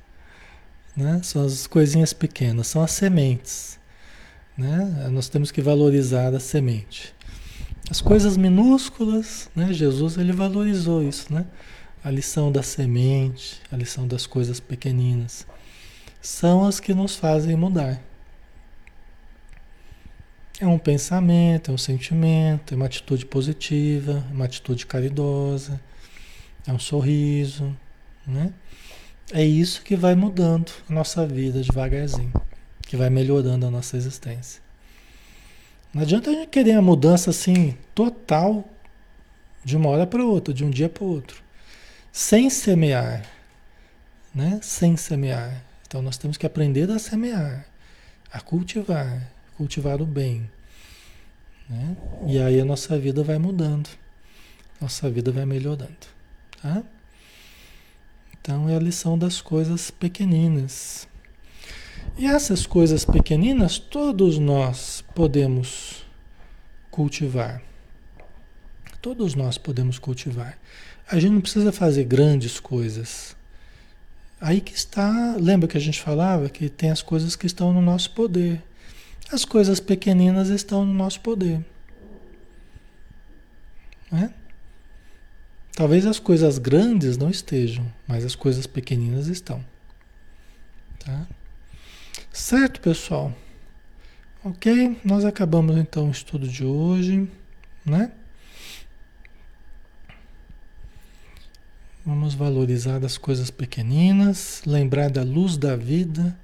[0.97, 1.21] Né?
[1.23, 3.79] São as coisinhas pequenas, são as sementes.
[4.59, 5.09] Né?
[5.11, 7.15] Nós temos que valorizar a semente.
[7.91, 9.73] As coisas minúsculas, né?
[9.73, 11.45] Jesus ele valorizou isso, né?
[12.03, 15.47] A lição da semente, a lição das coisas pequeninas,
[16.21, 18.01] são as que nos fazem mudar.
[20.61, 25.81] É um pensamento, é um sentimento, é uma atitude positiva, é uma atitude caridosa,
[26.67, 27.77] é um sorriso,
[28.27, 28.53] né?
[29.33, 32.33] É isso que vai mudando a nossa vida devagarzinho,
[32.83, 34.61] que vai melhorando a nossa existência.
[35.93, 38.69] Não adianta a gente querer a mudança assim total
[39.65, 41.43] de uma hora para outra, de um dia para outro,
[42.13, 43.25] sem semear,
[44.35, 44.61] né?
[44.63, 45.65] Sem semear.
[45.87, 47.67] Então nós temos que aprender a semear,
[48.31, 50.49] a cultivar, cultivar o bem,
[51.69, 51.97] né?
[52.27, 53.89] E aí a nossa vida vai mudando,
[54.81, 56.07] nossa vida vai melhorando,
[56.61, 56.83] tá?
[58.41, 61.07] Então é a lição das coisas pequeninas.
[62.19, 66.05] E essas coisas pequeninas todos nós podemos
[66.91, 67.63] cultivar.
[69.01, 70.59] Todos nós podemos cultivar.
[71.09, 73.37] A gente não precisa fazer grandes coisas.
[74.41, 77.81] Aí que está, lembra que a gente falava que tem as coisas que estão no
[77.81, 78.63] nosso poder.
[79.33, 81.65] As coisas pequeninas estão no nosso poder.
[84.11, 84.33] Né?
[85.75, 89.65] Talvez as coisas grandes não estejam, mas as coisas pequeninas estão.
[90.99, 91.27] Tá?
[92.31, 93.35] Certo, pessoal?
[94.45, 97.27] Ok, nós acabamos então o estudo de hoje,
[97.87, 98.13] né?
[102.05, 106.37] Vamos valorizar as coisas pequeninas, lembrar da luz da vida,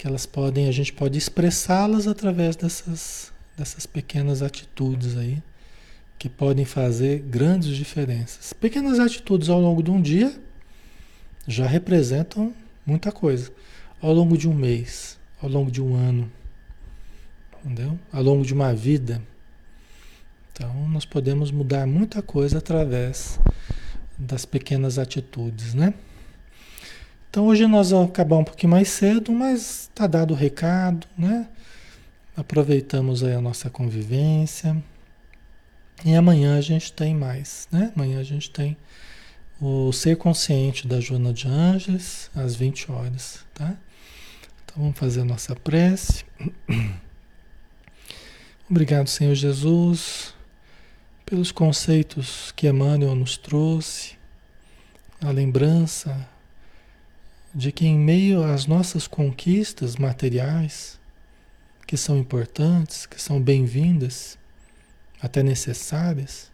[0.00, 5.42] que elas podem, a gente pode expressá-las através dessas, dessas pequenas atitudes aí
[6.18, 8.54] que podem fazer grandes diferenças.
[8.54, 10.32] Pequenas atitudes ao longo de um dia
[11.46, 12.54] já representam
[12.86, 13.52] muita coisa.
[14.00, 16.32] Ao longo de um mês, ao longo de um ano,
[17.62, 17.98] entendeu?
[18.10, 19.20] Ao longo de uma vida.
[20.50, 23.38] Então, nós podemos mudar muita coisa através
[24.16, 25.92] das pequenas atitudes, né?
[27.30, 31.46] Então, hoje nós vamos acabar um pouquinho mais cedo, mas está dado o recado, né?
[32.36, 34.76] Aproveitamos aí a nossa convivência.
[36.04, 37.92] E amanhã a gente tem mais, né?
[37.94, 38.76] Amanhã a gente tem
[39.60, 43.76] o Ser Consciente da Joana de Ângeles, às 20 horas, tá?
[44.64, 46.24] Então vamos fazer a nossa prece.
[48.68, 50.34] Obrigado, Senhor Jesus,
[51.24, 54.18] pelos conceitos que Emmanuel nos trouxe,
[55.22, 56.28] a lembrança
[57.54, 60.98] de que em meio às nossas conquistas materiais,
[61.86, 64.38] que são importantes, que são bem-vindas,
[65.20, 66.50] até necessárias,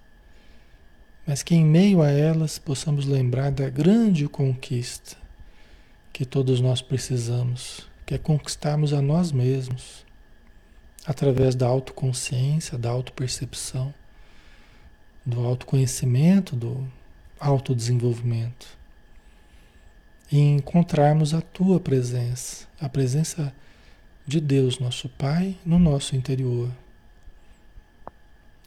[1.27, 5.17] mas que em meio a elas possamos lembrar da grande conquista
[6.13, 10.07] que todos nós precisamos, que é conquistarmos a nós mesmos,
[11.05, 13.93] através da autoconsciência, da autopercepção,
[15.25, 16.91] do autoconhecimento, do
[17.39, 18.76] autodesenvolvimento.
[20.31, 23.55] E encontrarmos a tua presença, a presença
[24.27, 26.71] de Deus, nosso Pai, no nosso interior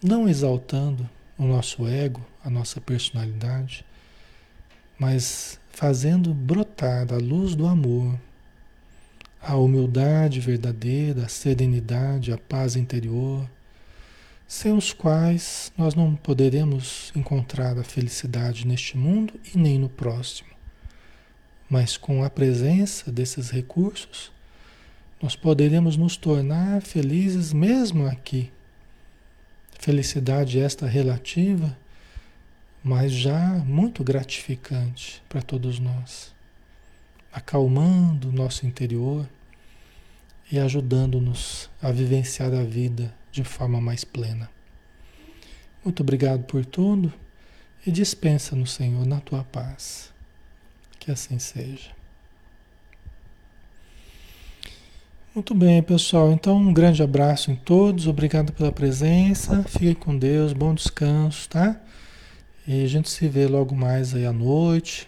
[0.01, 3.85] não exaltando o nosso ego, a nossa personalidade,
[4.97, 8.17] mas fazendo brotar a luz do amor,
[9.41, 13.49] a humildade verdadeira, a serenidade, a paz interior,
[14.47, 20.49] sem os quais nós não poderemos encontrar a felicidade neste mundo e nem no próximo.
[21.69, 24.31] Mas com a presença desses recursos,
[25.21, 28.51] nós poderemos nos tornar felizes mesmo aqui
[29.79, 31.75] Felicidade esta relativa,
[32.83, 36.33] mas já muito gratificante para todos nós,
[37.31, 39.25] acalmando o nosso interior
[40.51, 44.51] e ajudando-nos a vivenciar a vida de forma mais plena.
[45.83, 47.13] Muito obrigado por tudo
[47.87, 50.11] e dispensa no Senhor na tua paz.
[51.09, 51.89] Que assim seja.
[55.33, 56.31] Muito bem, pessoal.
[56.31, 58.05] Então, um grande abraço em todos.
[58.05, 59.63] Obrigado pela presença.
[59.63, 60.53] Fiquem com Deus.
[60.53, 61.81] Bom descanso, tá?
[62.67, 65.07] E a gente se vê logo mais aí à noite.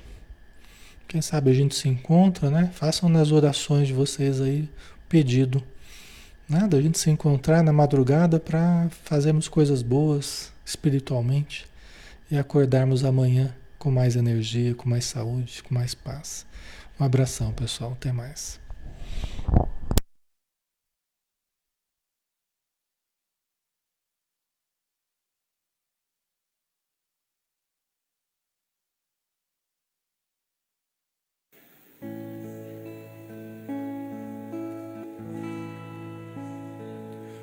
[1.08, 2.72] Quem sabe a gente se encontra, né?
[2.74, 4.68] Façam nas orações de vocês aí
[5.08, 5.62] pedido,
[6.50, 6.68] né?
[6.68, 11.68] Da gente se encontrar na madrugada para fazermos coisas boas espiritualmente
[12.32, 16.46] e acordarmos amanhã com mais energia, com mais saúde, com mais paz.
[17.00, 17.94] Um abração, pessoal.
[17.94, 18.62] Até mais.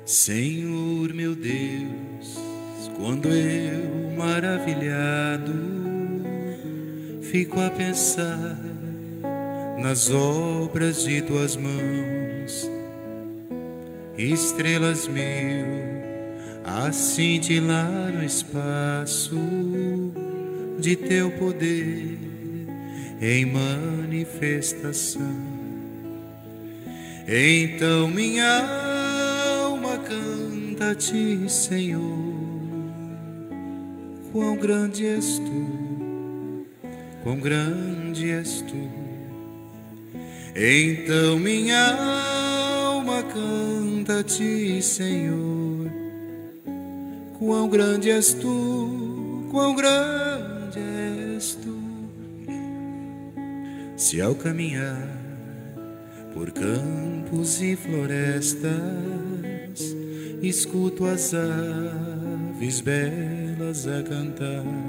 [0.05, 2.39] Senhor meu Deus,
[2.97, 5.78] quando eu maravilhado
[7.31, 8.57] fico a pensar
[9.77, 12.69] nas obras de tuas mãos,
[14.17, 15.89] estrelas mil
[16.65, 19.37] a cintilar no espaço
[20.79, 22.17] de teu poder
[23.21, 25.21] em manifestação
[27.27, 28.63] Então minha
[29.65, 32.39] alma canta a ti, Senhor.
[34.31, 35.88] Quão grande és tu,
[37.23, 38.89] quão grande és tu.
[40.55, 41.95] Então minha
[42.85, 45.89] alma canta a ti, Senhor.
[47.37, 51.79] Quão grande és tu, quão grande és tu.
[53.95, 55.07] Se ao caminhar
[56.33, 58.69] por campos e florestas,
[60.41, 64.88] escuto as aves belas a cantar.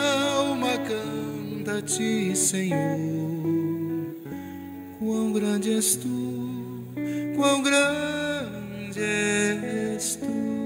[1.81, 2.99] ti, Senhor.
[4.99, 6.85] Quão grande és tu,
[7.35, 10.60] quão grande és tu.